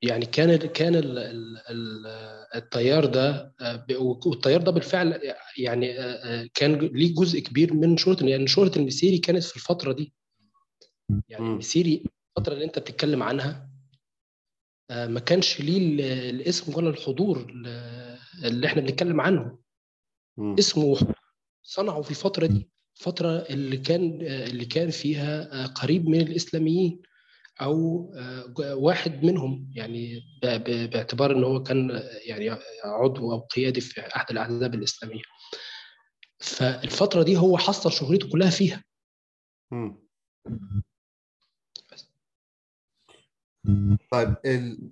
يعني 0.04 0.26
كان 0.26 0.56
كان 0.56 1.02
التيار 2.56 3.06
ده 3.06 3.54
والتيار 4.00 4.62
ده 4.62 4.72
بالفعل 4.72 5.22
يعني 5.58 5.94
كان 6.54 6.76
ليه 6.80 7.16
جزء 7.16 7.40
كبير 7.40 7.74
من 7.74 7.98
شهرة 7.98 8.26
يعني 8.26 8.48
شهرة 8.48 8.78
المسيري 8.78 9.18
كانت 9.18 9.44
في 9.44 9.56
الفترة 9.56 9.94
دي. 9.94 10.14
يعني 11.30 11.46
المسيري 11.46 12.04
الفترة 12.38 12.54
اللي 12.54 12.66
أنت 12.66 12.80
بتتكلم 12.80 13.24
عنها 13.24 13.71
ما 14.92 15.20
كانش 15.20 15.62
ليه 15.62 16.30
الاسم 16.30 16.76
ولا 16.76 16.90
الحضور 16.90 17.52
اللي 18.44 18.68
إحنا 18.68 18.82
بنتكلم 18.82 19.22
عنه. 19.22 19.58
اسمه 20.60 20.98
صنعه 21.64 22.02
في 22.02 22.10
الفترة 22.12 22.46
دي 22.46 22.70
الفترة 23.00 23.30
اللي 23.30 23.78
كان 23.78 24.22
اللي 24.22 24.66
كان 24.66 24.90
فيها 24.90 25.66
قريب 25.68 26.08
من 26.10 26.22
الإسلاميين 26.22 27.02
أو 27.62 28.10
واحد 28.60 29.24
منهم. 29.24 29.72
يعني 29.76 30.22
باعتبار 30.88 31.32
إن 31.32 31.44
هو 31.44 31.64
كان 31.64 32.04
يعني 32.26 32.50
عضو 32.86 33.32
أو 33.32 33.40
قيادي 33.40 33.82
في 33.82 34.02
أحد 34.16 34.26
الأحزاب 34.32 34.74
الإسلامية. 34.76 35.22
فالفترة 36.40 37.24
دي 37.24 37.38
هو 37.38 37.58
حصل 37.58 37.92
شهرته 37.92 38.30
كلها 38.30 38.50
فيها. 38.50 38.84
طيب 44.12 44.36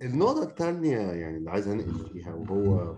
النقطة 0.02 0.42
الثانية 0.42 0.98
يعني 0.98 1.36
اللي 1.36 1.50
عايز 1.50 1.68
أنقل 1.68 2.08
فيها 2.12 2.34
وهو 2.34 2.96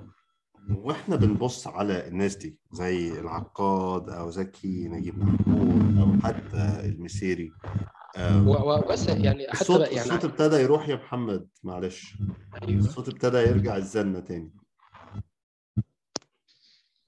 وإحنا 0.71 1.17
بنبص 1.17 1.67
على 1.67 2.09
الناس 2.09 2.37
دي 2.37 2.59
زي 2.73 3.21
العقاد 3.21 4.11
أو 4.11 4.31
زكي 4.31 4.89
نجيب 4.89 5.19
محمود 5.19 5.99
أو 5.99 6.21
حتى 6.29 6.81
المسيري. 6.85 7.53
وبس 8.47 9.09
يعني 9.09 9.47
حتى 9.49 9.61
الصوت, 9.61 9.81
يعني 9.81 10.01
الصوت 10.01 10.25
ابتدى 10.25 10.57
يروح 10.57 10.89
يا 10.89 10.97
محمد 10.97 11.49
معلش. 11.63 12.19
أيوة. 12.63 12.79
الصوت 12.81 13.09
ابتدى 13.09 13.37
يرجع 13.39 13.77
الزنة 13.77 14.21
تاني. 14.21 14.53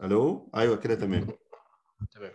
ألو؟ 0.03 0.51
أيوه 0.57 0.77
كده 0.77 0.95
تمام. 0.95 1.27
تمام. 2.15 2.33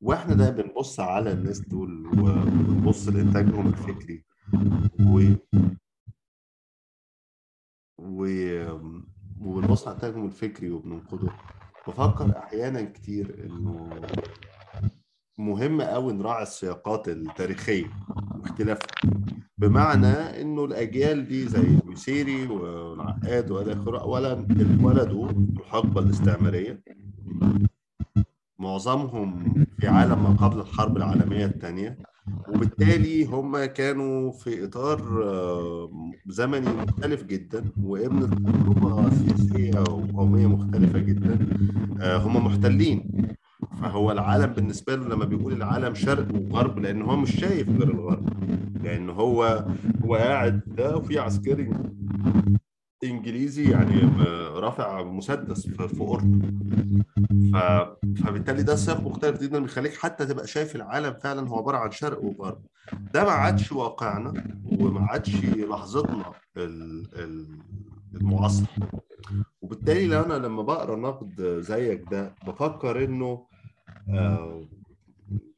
وإحنا 0.00 0.34
ده 0.34 0.50
بنبص 0.50 1.00
على 1.00 1.32
الناس 1.32 1.60
دول 1.60 2.06
وبنبص 2.06 3.08
لإنتاجهم 3.08 3.68
الفكري. 3.68 4.29
و 5.00 5.34
و 7.98 8.26
وبنبص 9.40 9.88
على 9.88 9.94
انتاجهم 9.96 10.26
الفكري 10.26 10.70
وبننقده 10.70 11.28
بفكر 11.88 12.38
أحيانا 12.38 12.82
كتير 12.82 13.44
إنه 13.46 13.90
مهم 15.38 15.82
قوي 15.82 16.12
نراعي 16.12 16.42
السياقات 16.42 17.08
التاريخية 17.08 17.90
واختلافها. 18.40 18.88
بمعنى 19.58 20.06
إنه 20.40 20.64
الأجيال 20.64 21.28
دي 21.28 21.48
زي 21.48 21.60
المسيري 21.60 22.46
والعقاد 22.46 23.50
والى 23.50 23.72
اخره 23.72 24.00
اولا 24.00 24.32
اتولدوا 24.32 25.28
في 25.28 25.60
الحقبة 25.60 26.00
الاستعمارية. 26.00 26.82
معظمهم 28.58 29.54
في 29.78 29.88
عالم 29.88 30.22
ما 30.22 30.30
قبل 30.48 30.60
الحرب 30.60 30.96
العالمية 30.96 31.46
الثانية. 31.46 31.98
وبالتالي 32.48 33.24
هم 33.32 33.64
كانوا 33.64 34.32
في 34.32 34.64
إطار 34.64 35.00
زمني 36.26 36.68
مختلف 36.68 37.24
جدا 37.24 37.64
وابن 37.82 38.20
تجربه 38.30 39.10
سياسيه 39.10 39.80
وقوميه 39.80 40.46
مختلفة 40.46 40.98
جدا 40.98 41.38
هم 42.02 42.44
محتلين. 42.46 43.26
فهو 43.82 44.12
العالم 44.12 44.46
بالنسبة 44.52 44.94
له 44.96 45.08
لما 45.08 45.24
بيقول 45.24 45.52
العالم 45.52 45.94
شرق 45.94 46.26
وغرب 46.34 46.78
لأن 46.78 47.02
هو 47.02 47.16
مش 47.16 47.36
شايف 47.40 47.68
غير 47.68 47.90
الغرب. 47.90 48.28
لأن 48.84 49.10
هو 49.10 49.64
هو 50.04 50.14
قاعد 50.14 50.60
ده 50.66 50.96
وفي 50.96 51.18
عسكري. 51.18 51.70
انجليزي 53.04 53.70
يعني 53.70 54.00
رافع 54.54 55.02
مسدس 55.02 55.66
في 55.68 56.00
أوروبا. 56.00 56.52
ف... 57.52 57.56
فبالتالي 58.24 58.62
ده 58.62 58.76
سياق 58.76 59.00
مختلف 59.00 59.42
جدا 59.42 59.58
بيخليك 59.58 59.94
حتى 59.94 60.26
تبقى 60.26 60.46
شايف 60.46 60.76
العالم 60.76 61.14
فعلا 61.22 61.48
هو 61.48 61.58
عبارة 61.58 61.76
عن 61.76 61.90
شرق 61.90 62.24
وغرب. 62.24 62.62
ده 63.14 63.24
ما 63.24 63.30
عادش 63.30 63.72
واقعنا 63.72 64.44
وما 64.64 65.00
عادش 65.00 65.44
لحظتنا 65.44 66.32
المعاصرة. 68.14 68.68
وبالتالي 69.62 70.06
لو 70.06 70.20
أنا 70.20 70.34
لما 70.46 70.62
بقرأ 70.62 70.96
نقد 70.96 71.60
زيك 71.60 72.04
ده 72.10 72.34
بفكر 72.46 73.04
إنه 73.04 73.46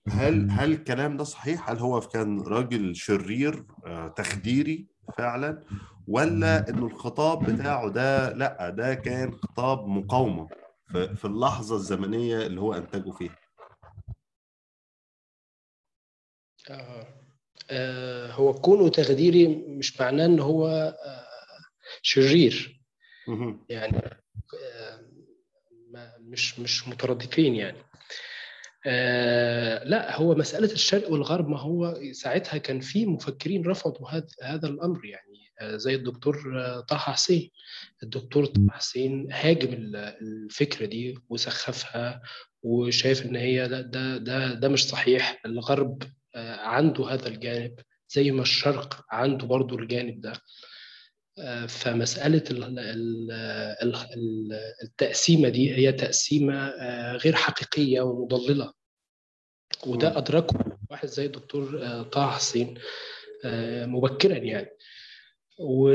هل 0.09 0.51
هل 0.51 0.73
الكلام 0.73 1.17
ده 1.17 1.25
صحيح؟ 1.25 1.71
هل 1.71 1.79
هو 1.79 2.01
كان 2.01 2.41
راجل 2.41 2.97
شرير 2.97 3.65
تخديري 4.17 4.87
فعلا؟ 5.19 5.61
ولا 6.09 6.69
إنه 6.69 6.87
الخطاب 6.87 7.51
بتاعه 7.51 7.89
ده 7.89 8.33
لأ 8.33 8.71
ده 8.71 8.95
كان 8.95 9.33
خطاب 9.33 9.87
مقاومة 9.87 10.49
في 10.93 11.25
اللحظة 11.25 11.77
الزمنية 11.77 12.47
اللي 12.47 12.61
هو 12.61 12.75
انتجه 12.75 13.11
فيها؟ 13.11 13.37
آه. 16.71 17.07
آه 17.71 18.31
هو 18.33 18.55
كونه 18.55 18.89
تخديري 18.89 19.47
مش 19.49 20.01
معناه 20.01 20.27
إن 20.27 20.41
هو 20.41 20.67
آه 20.69 21.27
شرير 22.03 22.81
يعني 23.69 23.97
آه 23.97 25.01
مش 26.21 26.59
مش 26.59 26.89
مترادفين 26.89 27.55
يعني 27.55 27.79
آه 28.87 29.85
لأ 29.85 30.17
هو 30.17 30.35
مسألة 30.35 30.73
الشرق 30.73 31.11
والغرب 31.11 31.49
ما 31.49 31.59
هو 31.61 31.99
ساعتها 32.13 32.59
كان 32.59 32.81
في 32.81 33.07
مفكرين 33.07 33.67
رفضوا 33.67 34.11
هذا 34.11 34.27
هذا 34.43 34.69
الأمر 34.69 35.05
يعني 35.05 35.32
زي 35.65 35.95
الدكتور 35.95 36.61
آه 36.61 36.81
طه 36.81 36.97
حسين. 36.97 37.51
الدكتور 38.03 38.47
طه 38.47 38.67
حسين 38.71 39.33
هاجم 39.33 39.69
الفكرة 39.95 40.87
دي 40.87 41.19
وسخفها 41.29 42.23
وشايف 42.63 43.27
إن 43.27 43.37
هي 43.37 43.69
ده 43.69 43.81
ده 43.81 44.17
ده, 44.17 44.55
ده 44.55 44.69
مش 44.69 44.85
صحيح. 44.89 45.41
الغرب 45.47 46.03
عنده 46.35 47.09
هذا 47.09 47.29
الجانب 47.29 47.75
زي 48.09 48.31
ما 48.31 48.43
الشرق 48.43 49.05
عنده 49.11 49.47
برضو 49.47 49.79
الجانب 49.79 50.21
ده. 50.21 50.33
فمسألة 51.69 52.43
التقسيمة 54.83 55.49
دي 55.49 55.75
هي 55.75 55.93
تقسيمة 55.93 56.69
غير 57.17 57.35
حقيقية 57.35 58.01
ومضللة. 58.01 58.73
وده 59.87 60.19
أدركه 60.19 60.79
واحد 60.91 61.09
زي 61.09 61.27
الدكتور 61.27 61.83
طه 62.03 62.31
حسين 62.31 62.79
مبكرا 63.85 64.37
يعني. 64.37 64.69
و 65.63 65.89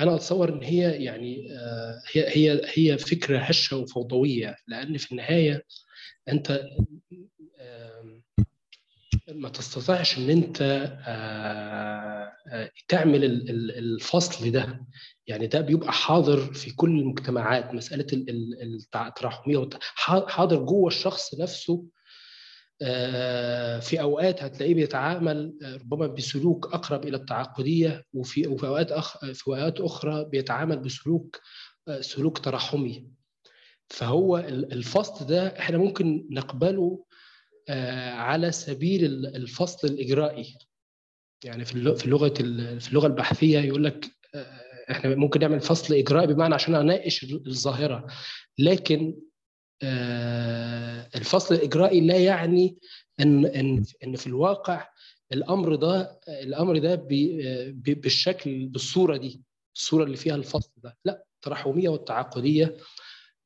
أنا 0.00 0.14
أتصور 0.14 0.48
إن 0.48 0.62
هي 0.62 1.04
يعني 1.04 1.48
هي 2.12 2.28
هي 2.28 2.60
هي 2.74 2.98
فكرة 2.98 3.38
هشة 3.38 3.76
وفوضوية 3.76 4.56
لأن 4.68 4.96
في 4.96 5.12
النهاية 5.12 5.64
أنت 6.28 6.62
ما 9.28 9.48
تستطيعش 9.48 10.18
إن 10.18 10.30
أنت 10.30 10.58
تعمل 12.88 13.24
الفصل 13.78 14.50
ده. 14.50 14.86
يعني 15.26 15.46
ده 15.46 15.60
بيبقى 15.60 15.92
حاضر 15.92 16.54
في 16.54 16.70
كل 16.70 16.98
المجتمعات 16.98 17.74
مسألة 17.74 18.06
التراحميه 18.94 19.68
حاضر 20.26 20.64
جوه 20.64 20.88
الشخص 20.88 21.40
نفسه 21.40 21.84
في 23.80 24.00
أوقات 24.00 24.42
هتلاقيه 24.42 24.74
بيتعامل 24.74 25.58
ربما 25.80 26.06
بسلوك 26.06 26.74
أقرب 26.74 27.04
إلى 27.06 27.16
التعاقدية 27.16 28.04
وفي 28.12 28.46
وفي 28.46 28.66
أوقات 28.66 28.92
أخ 28.92 29.18
في 29.32 29.46
أوقات 29.48 29.80
أخرى 29.80 30.24
بيتعامل 30.24 30.78
بسلوك 30.78 31.40
سلوك 32.00 32.38
ترحمي. 32.38 33.08
فهو 33.88 34.38
الفصل 34.48 35.26
ده 35.26 35.46
إحنا 35.58 35.78
ممكن 35.78 36.26
نقبله 36.30 37.04
على 38.12 38.52
سبيل 38.52 39.04
الفصل 39.26 39.88
الإجرائي. 39.88 40.58
يعني 41.44 41.64
في 41.64 41.74
اللغة 41.74 41.94
في 42.78 42.88
اللغة 42.88 43.06
البحثية 43.06 43.58
يقول 43.60 43.84
لك 43.84 44.06
إحنا 44.90 45.14
ممكن 45.14 45.40
نعمل 45.40 45.60
فصل 45.60 45.94
إجرائي 45.94 46.26
بمعنى 46.26 46.54
عشان 46.54 46.74
أناقش 46.74 47.24
الظاهرة. 47.24 48.06
لكن 48.58 49.14
الفصل 51.16 51.54
الإجرائي 51.54 52.00
لا 52.00 52.16
يعني 52.18 52.76
ان 53.20 53.46
ان 53.46 53.84
إن 54.04 54.16
في 54.16 54.26
الواقع 54.26 54.88
الأمر 55.32 55.74
ده 55.74 56.20
الأمر 56.28 56.78
ده 56.78 56.94
بالشكل 57.76 58.66
بالصورة 58.66 59.16
دي 59.16 59.42
الصورة 59.76 60.04
اللي 60.04 60.16
فيها 60.16 60.34
الفصل 60.34 60.70
ده. 60.76 60.96
لا 61.04 61.24
الترحميه 61.36 61.88
والتعاقدية 61.88 62.76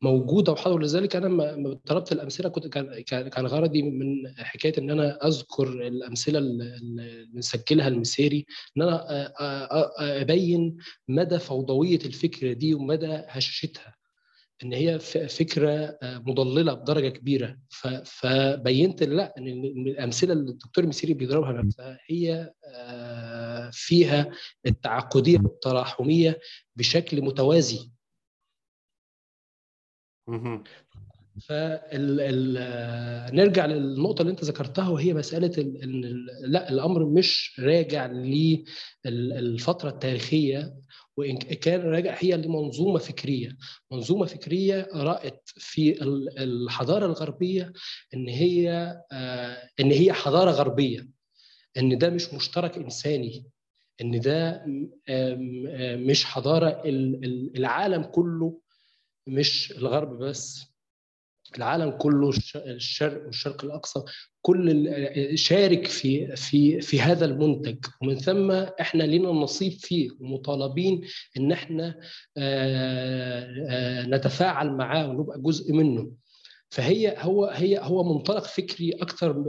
موجودة 0.03 0.53
وحاضر. 0.53 0.79
لذلك 0.79 1.17
أنا 1.17 1.27
لما 1.27 1.79
طلبت 1.87 2.13
الأمثلة 2.13 2.49
كنت 2.49 2.67
كان 2.67 3.03
كان 3.29 3.47
غرضي 3.47 3.83
من 3.83 4.07
حكاية 4.39 4.73
إن 4.79 4.91
أنا 4.91 5.27
أذكر 5.27 5.69
الأمثلة 5.69 6.39
اللي 6.39 7.29
مسجلها 7.35 7.89
المسيري 7.89 8.47
إن 8.77 8.83
أنا 8.83 9.07
أبين 10.23 10.77
مدى 11.09 11.39
فوضوية 11.39 11.99
الفكرة 12.05 12.53
دي 12.53 12.75
ومدى 12.75 13.07
هشاشتها. 13.29 13.95
إن 14.63 14.73
هي 14.73 14.99
فكرة 15.29 15.99
مضللة 16.03 16.73
بدرجة 16.73 17.09
كبيرة. 17.09 17.59
فبينت 18.05 19.03
لأ 19.03 19.35
إن 19.39 19.49
الأمثلة 19.87 20.33
اللي 20.33 20.51
الدكتور 20.51 20.85
المسيري 20.85 21.15
بيضربها 21.15 21.53
نفسها 21.53 21.99
هي 22.07 22.53
فيها 23.73 24.31
التعاقدية 24.67 25.39
والتراحميه 25.39 26.41
بشكل 26.77 27.23
متوازي. 27.23 27.91
فنرجع 31.49 32.47
للنقطة 33.67 34.23
اللي 34.23 34.31
أنت 34.31 34.45
ذكرتها 34.45 34.89
وهي 34.89 35.15
مسألة 35.15 35.63
إن 35.63 36.01
لأ 36.41 36.71
الأمر 36.71 37.07
مش 37.07 37.61
راجع 37.61 38.07
للفتره 39.05 39.91
التاريخية. 39.91 40.75
وإن 41.17 41.39
كان 41.39 41.81
راجع 41.81 42.17
هي 42.19 42.37
لمنظومه 42.37 42.99
فكرية. 42.99 43.57
منظومة 43.93 44.27
فكرية 44.27 44.89
رأت 44.95 45.49
في 45.55 46.03
الحضارة 46.39 47.07
الغربية 47.07 47.73
إن 48.15 48.29
هي 48.29 48.71
إن 49.81 49.91
هي 49.91 50.13
حضارة 50.13 50.51
غربية 50.51 51.09
إن 51.77 51.99
ده 51.99 52.11
مش 52.11 52.35
مشترك 52.35 52.77
إنساني 52.77 53.47
إن 54.01 54.21
ده 54.21 54.65
مش 55.97 56.25
حضارة 56.25 56.83
العالم 57.57 58.03
كله 58.03 58.61
مش 59.27 59.73
الغرب 59.73 60.19
بس. 60.19 60.76
العالم 61.57 61.91
كله 61.91 62.33
الشرق 62.57 63.27
والشرق 63.27 63.65
الأقصى 63.65 64.01
كل 64.43 64.89
شارك 65.39 65.87
في 65.87 66.37
في 66.37 66.81
في 66.81 67.01
هذا 67.01 67.25
المنتج. 67.25 67.77
ومن 68.03 68.19
ثم 68.19 68.51
إحنا 68.51 69.03
لنا 69.03 69.29
نصيب 69.29 69.73
فيه 69.73 70.11
ومطالبين 70.21 71.01
إن 71.37 71.53
إحنا 71.53 71.95
نتفاعل 74.17 74.71
معاه 74.73 75.09
ونبقى 75.11 75.41
جزء 75.43 75.73
منه. 75.73 76.13
فهي 76.71 77.15
هو 77.19 77.47
هي 77.47 77.79
هو 77.83 78.15
منطلق 78.15 78.45
فكري 78.45 78.91
أكثر 78.91 79.45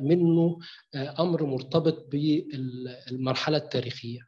منه 0.00 0.58
أمر 0.94 1.46
مرتبط 1.46 2.08
بالمرحله 2.12 3.56
التاريخية. 3.56 4.20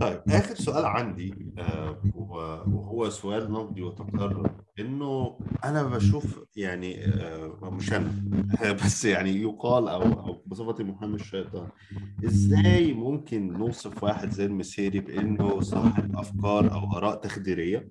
طيب 0.00 0.20
آخر 0.28 0.54
سؤال 0.54 0.84
عندي 0.84 1.34
آه، 1.58 1.98
وهو 2.14 3.10
سؤال 3.10 3.52
نقدي 3.52 3.82
وتكرر 3.82 4.50
إنه 4.80 5.38
أنا 5.64 5.82
بشوف 5.82 6.44
يعني 6.56 7.04
آه، 7.06 7.70
مش 7.70 7.92
أنا 7.92 8.12
بس 8.84 9.04
يعني 9.04 9.30
يقال 9.42 9.88
أو 9.88 10.02
أو 10.02 10.42
بصفتي 10.46 10.84
محامي 10.84 11.14
الشيطان 11.14 11.68
إزاي 12.24 12.92
ممكن 12.92 13.52
نوصف 13.52 14.02
واحد 14.04 14.30
زي 14.30 14.44
المسيري 14.46 15.00
بإنه 15.00 15.60
صاحب 15.60 16.16
أفكار 16.16 16.72
أو 16.72 16.96
آراء 16.96 17.16
تخديرية؟ 17.16 17.88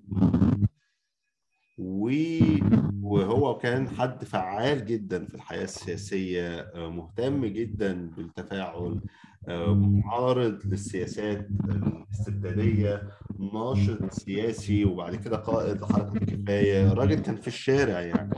و- 1.78 2.58
وهو 3.02 3.58
كان 3.58 3.88
حد 3.88 4.24
فعال 4.24 4.84
جدا 4.86 5.24
في 5.24 5.34
الحياة 5.34 5.64
السياسية 5.64 6.60
آه، 6.60 6.88
مهتم 6.90 7.44
جدا 7.46 8.10
بالتفاعل 8.16 9.00
معارض 9.74 10.60
للسياسات 10.64 11.48
الاستبدادية 11.64 13.10
ناشط 13.54 14.12
سياسي 14.12 14.84
وبعد 14.84 15.14
كده 15.16 15.36
قائد 15.36 15.80
لحركة 15.80 16.12
الكفاية. 16.16 16.92
راجل 16.92 17.14
كان 17.20 17.36
في 17.36 17.46
الشارع 17.48 18.00
يعني. 18.00 18.30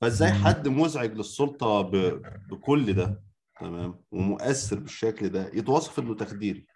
فازاي 0.00 0.32
حد 0.32 0.68
مزعج 0.68 1.12
للسلطة 1.14 1.82
ب- 1.82 2.22
بكل 2.50 2.92
ده؟ 2.92 3.22
تمام. 3.60 3.94
ومؤثر 4.12 4.78
بالشكل 4.80 5.28
ده. 5.28 5.50
يتوصف 5.54 5.98
إنه 5.98 6.14
تخديري 6.14 6.66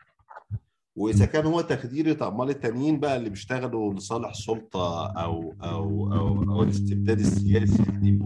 وإذا 0.97 1.26
كان 1.26 1.47
هو 1.47 1.61
تخديري 1.61 2.14
طب 2.14 2.34
أمال 2.34 2.51
التانيين 2.51 3.01
بقى 3.01 3.16
اللي 3.16 3.30
بيشتغلوا 3.30 3.95
لصالح 3.95 4.28
السلطه 4.28 5.07
أو 5.07 5.55
أو 5.62 6.12
أو 6.12 6.43
أو 6.53 6.62
الاستبداد 6.62 7.18
السياسي 7.20 7.82
يعني 7.82 8.18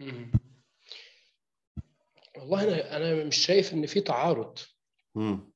إيه؟ 0.00 0.24
والله 2.44 2.62
أنا 2.64 2.96
أنا 2.96 3.24
مش 3.24 3.36
شايف 3.36 3.72
إن 3.72 3.86
في 3.86 4.00
تعارض. 4.00 4.58
مم. 5.14 5.52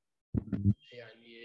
يعني 0.92 1.38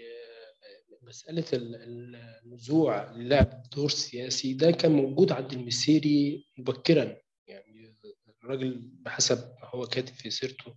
مسألة 1.02 1.44
ال- 1.52 1.74
ال- 1.76 2.16
النزوع 2.44 3.12
للعب 3.12 3.62
دور 3.76 3.90
سياسي 3.90 4.54
ده 4.54 4.70
كان 4.70 4.92
موجود 4.92 5.32
عند 5.32 5.52
المسيري 5.52 6.46
مبكرا. 6.58 7.16
يعني 7.46 7.96
الراجل 8.44 8.90
بحسب 9.00 9.38
ما 9.38 9.68
هو 9.68 9.86
كاتب 9.86 10.14
في 10.14 10.30
سيرته 10.30 10.74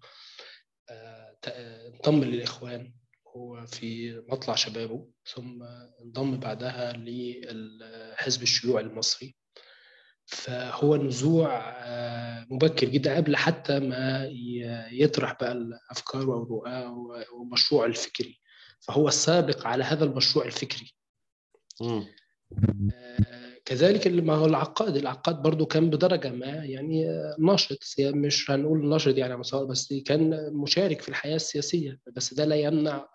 آه، 0.89 1.37
انضم 1.87 2.23
للإخوان 2.23 2.93
هو 3.27 3.65
في 3.65 4.19
مطلع 4.29 4.55
شبابه 4.55 5.09
ثم 5.33 5.63
انضم 6.01 6.39
بعدها 6.39 6.93
لحزب 6.97 8.41
الشيوعي 8.43 8.83
المصري. 8.83 9.35
فهو 10.27 10.95
نزوع 10.95 11.59
آه، 11.85 12.45
مبكر 12.49 12.87
جدا 12.87 13.15
قبل 13.15 13.35
حتى 13.35 13.79
ما 13.79 14.27
يطرح 14.91 15.37
بقى 15.41 15.51
الأفكار 15.51 16.29
والرؤى 16.29 16.85
والمشروع 17.33 17.85
الفكري. 17.85 18.39
فهو 18.79 19.07
السابق 19.07 19.67
على 19.67 19.83
هذا 19.83 20.05
المشروع 20.05 20.45
الفكري. 20.45 20.93
مم. 21.81 22.05
آه، 22.93 23.57
كذلك 23.65 24.07
اللي- 24.07 24.21
ما 24.21 24.33
هو 24.35 24.45
العقاد. 24.45 24.95
العقاد 24.97 25.35
برضو 25.41 25.65
كان 25.65 25.89
بدرجة 25.89 26.29
ما 26.31 26.45
يعني 26.47 27.09
آه، 27.09 27.35
ناشط. 27.39 27.79
مش 27.99 28.51
هنقول 28.51 28.89
ناشط 28.89 29.17
يعني 29.17 29.37
مستوى 29.37 29.67
بس 29.67 29.93
كان 30.05 30.53
مشارك 30.53 31.01
في 31.01 31.09
الحياة 31.09 31.35
السياسية. 31.35 31.99
بس 32.15 32.33
ده 32.33 32.45
لا 32.45 32.55
يمنع 32.55 33.05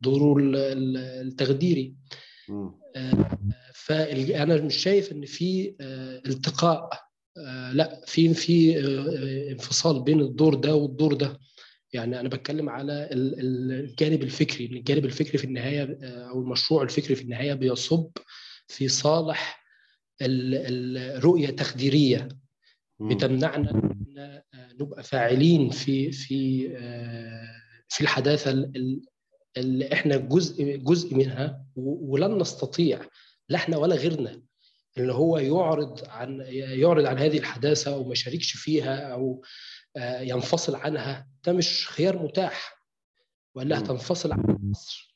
دوره 0.00 0.38
ال- 0.42 0.56
ال- 0.56 0.96
التخديري. 1.28 1.88
مم. 1.88 1.96
فانا 3.74 4.60
مش 4.60 4.76
شايف 4.76 5.12
إن 5.12 5.24
في 5.26 5.74
آه، 5.80 6.22
التقاء 6.26 6.90
آه، 7.38 7.72
لا 7.72 8.00
في 8.06 8.34
في 8.34 8.78
آه، 8.78 9.52
انفصال 9.52 10.02
بين 10.02 10.20
الدور 10.20 10.54
ده 10.54 10.74
والدور 10.74 11.14
ده. 11.14 11.38
يعني 11.92 12.20
أنا 12.20 12.28
بتكلم 12.28 12.68
على 12.68 13.08
ال- 13.12 13.40
ال- 13.40 13.72
الجانب 13.72 14.22
الفكري 14.22 14.66
إن 14.66 14.72
الجانب 14.76 15.04
الفكري 15.04 15.38
في 15.38 15.44
النهاية 15.44 15.98
آه، 16.02 16.28
أو 16.30 16.40
المشروع 16.40 16.82
الفكري 16.82 17.14
في 17.14 17.22
النهاية 17.22 17.54
بيصب 17.54 18.10
في 18.68 18.88
صالح 18.88 19.62
ال- 20.22 20.96
الرؤيه 21.16 21.50
تخديرية. 21.50 22.28
مم. 23.00 23.08
بتمنعنا 23.08 23.70
إن 23.70 24.14
آه، 24.18 24.44
نبقى 24.80 25.02
فاعلين 25.02 25.70
في 25.70 26.12
في 26.12 26.68
آه، 26.76 27.48
في 27.88 28.00
الحداثة 28.00 28.50
ال- 28.50 28.72
ال- 28.76 29.00
اللي 29.56 29.92
إحنا 29.92 30.16
جزء 30.16 30.76
جزء 30.76 31.14
منها 31.14 31.64
ولن 31.76 32.38
نستطيع 32.38 33.00
لا 33.48 33.56
إحنا 33.56 33.76
ولا 33.76 33.94
غيرنا. 33.96 34.42
اللي 34.98 35.12
هو 35.12 35.38
يعرض 35.38 36.04
عن 36.08 36.40
يعرض 36.50 37.04
عن 37.06 37.18
هذه 37.18 37.38
الحداثة 37.38 37.94
أو 37.94 38.04
ما 38.04 38.12
يشاركش 38.12 38.52
فيها 38.52 39.12
أو 39.12 39.42
آه، 39.96 40.20
ينفصل 40.20 40.74
عنها 40.76 41.28
ده 41.46 41.52
مش 41.52 41.88
خيار 41.88 42.22
متاح. 42.22 42.76
ولا 43.54 43.78
مم. 43.78 43.82
هتنفصل 43.84 44.32
عن 44.32 44.58
مصر. 44.62 45.15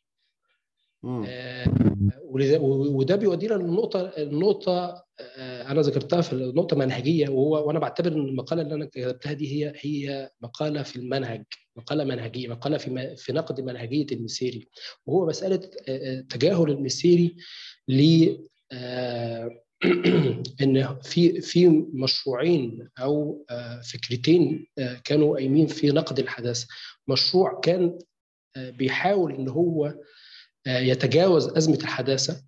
وده 2.25 3.17
بيودينا 3.17 3.55
للنقطه 3.55 4.01
النقطه 4.19 5.05
آه، 5.21 5.71
أنا 5.71 5.81
ذكرتها 5.81 6.21
في 6.21 6.33
النقطه 6.33 6.77
منهجية 6.77 7.29
وهو 7.29 7.67
وأنا 7.69 7.79
بعتبر 7.79 8.13
إن 8.13 8.29
المقالة 8.29 8.63
اللي 8.63 8.75
أنا 8.75 8.85
كتبتها 8.85 9.33
دي 9.33 9.65
هي 9.67 9.73
هي 9.81 10.31
مقالة 10.41 10.83
في 10.83 10.97
المنهج 10.97 11.45
مقالة 11.77 12.05
منهجية 12.05 12.49
مقالة 12.49 12.77
في 12.79 13.17
في 13.17 13.33
نقد 13.33 13.61
منهجية 13.61 14.07
المسيري. 14.13 14.69
وهو 15.07 15.27
مسألة 15.27 15.61
آه، 15.89 16.19
آه، 16.19 16.21
تجاهل 16.21 16.71
المسيري 16.71 17.37
ل 17.89 18.29
آه، 18.73 19.51
إن 20.63 20.99
في 21.03 21.41
في 21.41 21.69
مشروعين 21.93 22.89
أو 22.99 23.45
آه، 23.51 23.81
فكرتين 23.81 24.67
آه، 24.79 25.01
كانوا 25.05 25.35
قايمين 25.37 25.67
في 25.67 25.87
نقد 25.91 26.19
الحداثة. 26.19 26.67
مشروع 27.09 27.61
كان 27.61 27.99
آه، 28.57 28.71
بيحاول 28.71 29.33
إن 29.35 29.49
هو 29.49 29.87
آه، 29.87 30.01
يتجاوز 30.67 31.49
أزمة 31.49 31.79
الحداثة. 31.83 32.45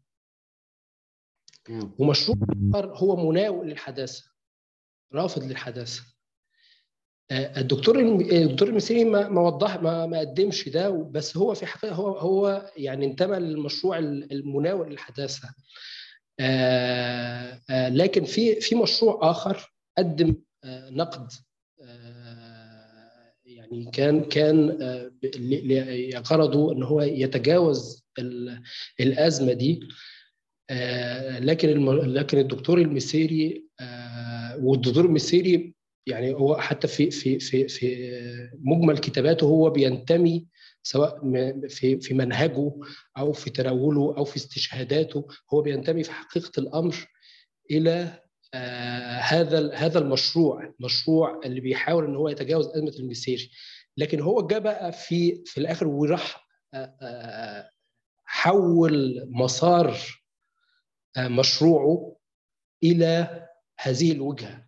مم. 1.69 1.95
ومشروع 1.99 2.37
آخر 2.75 2.95
هو 2.97 3.31
مناوئ 3.31 3.67
للحداثة 3.67 4.25
رافض 5.15 5.43
للحداثة. 5.43 6.03
آه، 7.31 7.61
الدكتور 7.61 7.99
الدكتور 7.99 8.69
المسيري 8.69 9.05
ما 9.05 9.29
ما 9.29 9.41
وضح 9.41 9.77
ما 9.83 10.07
ما 10.07 10.19
قدمش 10.21 10.69
ده 10.69 10.91
بس 10.91 11.37
هو 11.37 11.55
في 11.55 11.67
حقيقة 11.67 11.95
هو 11.95 12.19
هو 12.19 12.71
يعني 12.77 13.07
انتمى 13.07 13.37
للمشروع 13.39 13.99
المناوئ 13.99 14.89
للحداثة. 14.89 15.55
آه، 16.41 17.61
آه، 17.71 17.89
لكن 17.89 18.25
في 18.25 18.61
في 18.61 18.75
مشروع 18.75 19.31
آخر 19.31 19.75
قدم 19.99 20.37
آه، 20.65 20.91
نقد 20.91 21.21
آه، 21.23 21.52
يعني 23.73 23.91
كان 23.91 24.25
كان 24.25 24.79
آه، 24.83 26.23
غرضه 26.31 26.73
إن 26.73 26.83
هو 26.83 27.01
يتجاوز 27.03 28.05
ال- 28.19 28.63
الأزمة 29.01 29.53
دي. 29.53 29.81
آه، 30.71 31.39
لكن 31.39 31.85
لكن 31.91 32.39
الدكتور 32.39 32.79
المسيري 32.79 33.65
آه، 33.81 34.57
والدكتور 34.63 35.05
المسيري 35.05 35.75
يعني 36.07 36.33
هو 36.35 36.57
حتى 36.57 36.89
في 36.89 37.11
في 37.11 37.39
في 37.39 37.69
في 37.69 38.11
مجمل 38.63 38.99
كتاباته 38.99 39.45
هو 39.45 39.71
بينتمي 39.71 40.47
سواء 40.83 41.21
في 41.69 42.01
في 42.01 42.15
منهجه 42.15 42.73
أو 43.19 43.33
في 43.33 43.51
تناوله 43.51 44.17
أو 44.17 44.25
في 44.25 44.37
استشهاداته 44.37 45.27
هو 45.55 45.63
بينتمي 45.63 46.03
في 46.05 46.13
حقيقة 46.13 46.51
الأمر 46.61 46.95
إلى 47.71 47.91
آه، 47.91 48.22
هذا 49.21 49.59
ال- 49.59 49.75
هذا 49.75 49.99
المشروع 49.99 50.75
مشروع 50.81 51.41
اللي 51.45 51.61
بيحاول 51.61 52.05
إن 52.05 52.17
هو 52.17 52.29
يتجاوز 52.29 52.67
أزمة 52.67 52.93
المسيري 52.99 53.51
لكن 53.97 54.21
هو 54.21 54.47
جاء 54.47 54.61
بقى 54.61 54.93
في 54.93 55.43
في 55.47 55.59
الآخر 55.59 55.87
وراح 55.89 56.49
آه، 56.75 56.97
آه، 57.03 57.71
حول 58.25 59.25
مسار 59.31 59.97
آه، 61.17 61.29
مشروعه 61.29 62.17
إلى 62.83 63.47
هذه 63.81 64.13
الوجهة 64.13 64.67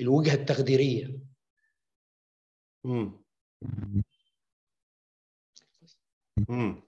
الوجهة 0.00 0.34
التخديرية 0.34 1.18
مم. 2.84 3.22
مم. 6.48 6.82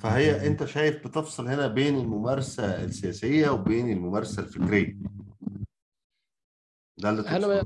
فهي 0.00 0.46
أنت 0.46 0.64
شايف 0.64 1.06
بتفصل 1.06 1.48
هنا 1.48 1.66
بين 1.68 1.96
الممارسة 1.98 2.84
السياسية 2.84 3.48
وبين 3.50 3.90
الممارسة 3.92 4.42
الفكرية 4.42 4.96
ده 7.00 7.10
اللي 7.10 7.28
أنا 7.28 7.64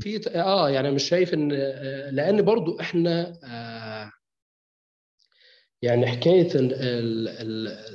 في 0.00 0.20
آه 0.40 0.70
يعني 0.70 0.90
مش 0.90 1.02
شايف 1.02 1.34
إن 1.34 1.50
آه، 1.52 2.10
لأن 2.10 2.42
برضو 2.42 2.80
إحنا 2.80 3.38
آه، 3.44 4.12
يعني 5.82 6.06
حكاية 6.06 6.54
ال- 6.54 6.74
ال- 6.74 7.28
ال- 7.28 7.88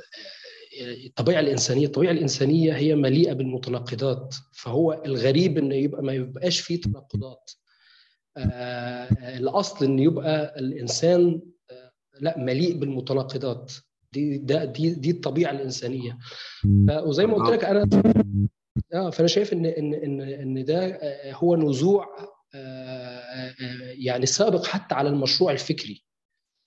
الطبيعة 1.06 1.40
الإنسانية 1.40 1.86
الطبيعة 1.86 2.12
الإنسانية 2.12 2.74
هي 2.76 2.96
مليئة 2.96 3.34
بالمتناقضات 3.34 4.36
فهو 4.54 5.02
الغريب 5.06 5.58
إن 5.58 5.72
يبقى 5.72 6.04
ما 6.04 6.14
يبقاش 6.14 6.60
فيه 6.60 6.82
تناقضات. 6.82 7.52
آه، 8.38 9.38
الأصل 9.38 9.86
إن 9.86 10.00
يبقى 10.00 10.60
الإنسان 10.60 11.42
آه، 11.72 11.92
لأ 12.20 12.38
مليء 12.38 12.78
بالمتناقضات. 12.78 13.72
دي 14.14 14.38
ده 14.38 14.66
دي 14.66 14.90
دي 14.96 15.12
الطبيعة 15.12 15.52
الإنسانية. 15.52 16.18
وزي 16.92 17.26
ما 17.26 17.34
قلت 17.36 17.50
لك 17.54 17.66
أنا 17.66 17.90
آه 18.94 19.10
فأنا 19.10 19.28
شايف 19.28 19.54
إن 19.54 19.66
إن 19.66 19.94
إن 19.94 20.22
إن 20.22 20.66
ده 20.66 20.86
آه، 20.86 21.34
هو 21.34 21.56
نزوع 21.56 22.08
آه، 22.56 22.58
آه، 22.58 23.54
يعني 23.98 24.26
سابق 24.26 24.66
حتى 24.66 24.96
على 24.96 25.10
المشروع 25.10 25.52
الفكري. 25.52 26.04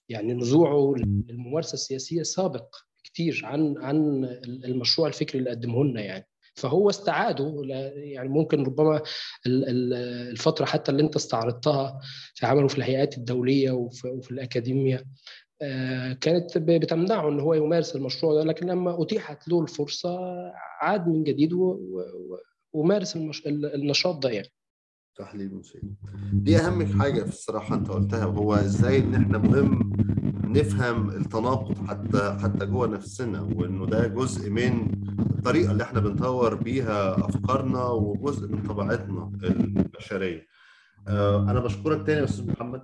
يعني 0.09 0.34
نزوعه 0.34 0.94
للممارسة 0.96 1.74
السياسية 1.74 2.22
سابق 2.22 2.76
كتير 3.04 3.40
عن 3.44 3.74
عن 3.78 4.24
المشروع 4.44 5.09
الفكري 5.09 5.38
اللي 5.38 5.50
قدمه 5.50 5.84
لنا 5.84 6.00
يعني. 6.00 6.28
فهو 6.54 6.90
استعاده 6.90 7.62
يعني 7.94 8.28
ممكن 8.28 8.62
ربما 8.62 9.02
الفترة 9.46 10.64
حتى 10.64 10.90
اللي 10.92 11.02
أنت 11.02 11.16
استعرضتها 11.16 12.00
في 12.34 12.46
عمله 12.46 12.68
في 12.68 12.78
الهيئات 12.78 13.18
الدولية 13.18 13.70
وفي, 13.70 14.09
وفي 14.09 14.30
الأكاديمية 14.30 15.04
كانت 16.20 16.59
بتمنعه 16.59 17.28
إن 17.28 17.40
هو 17.40 17.54
يمارس 17.54 17.96
المشروع 17.96 18.34
ده 18.34 18.44
لكن 18.44 18.66
لما 18.66 19.02
أتيحت 19.02 19.48
له 19.48 19.62
الفرصة 19.62 20.18
عاد 20.80 21.09
من 21.09 21.24
جديد 21.24 21.52
ومارس 22.72 23.16
النشاط 23.46 24.22
ده 24.22 24.30
يعني. 24.30 24.48
تحليل 25.18 25.54
موسيقي 25.54 25.88
دي 26.32 26.57
أهم 26.57 27.00
حاجة 27.02 27.22
في 27.22 27.28
الصراحة 27.28 27.74
أنت 27.74 27.88
قلتها 27.90 28.26
وهو 28.26 28.54
إزاي 28.54 28.98
إن 28.98 29.14
إحنا 29.14 29.38
مهم 29.38 29.92
نفهم 30.44 31.11
التناقض 31.11 31.86
حتى 31.88 32.38
حتى 32.42 32.66
جوه 32.66 32.86
نفسنا 32.86 33.40
وإنه 33.40 33.86
ده 33.86 34.07
جزء 34.07 34.50
من 34.50 34.88
الطريقة 35.38 35.72
اللي 35.72 35.82
إحنا 35.82 36.00
بنطور 36.00 36.54
بيها 36.54 37.26
أفكارنا 37.28 37.86
وجزء 37.88 38.48
من 38.48 38.62
طبيعتنا 38.62 39.32
البشرية. 39.44 40.46
أنا 41.48 41.61
بشكرك 41.61 42.07
تاني 42.07 42.18
يا 42.20 42.24
أستاذ 42.24 42.46
محمد. 42.50 42.82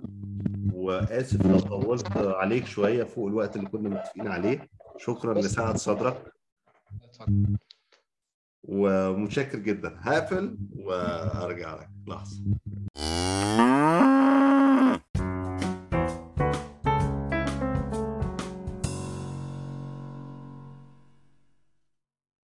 وآسف 0.83 1.45
لو 1.45 1.59
طولت 1.59 2.17
عليك 2.17 2.65
شوية 2.65 3.03
فوق 3.03 3.27
الوقت 3.27 3.55
اللي 3.55 3.69
كنا 3.69 3.89
متفقين 3.89 4.27
عليه. 4.27 4.67
شكرا 4.97 5.33
لسعه 5.33 5.75
صدرك. 5.75 6.33
ومتشكر 8.63 9.59
جدا. 9.59 9.95
هقفل 9.99 10.57
وأرجع 10.75 11.75
لك. 11.75 11.89
لحظة. 12.07 12.43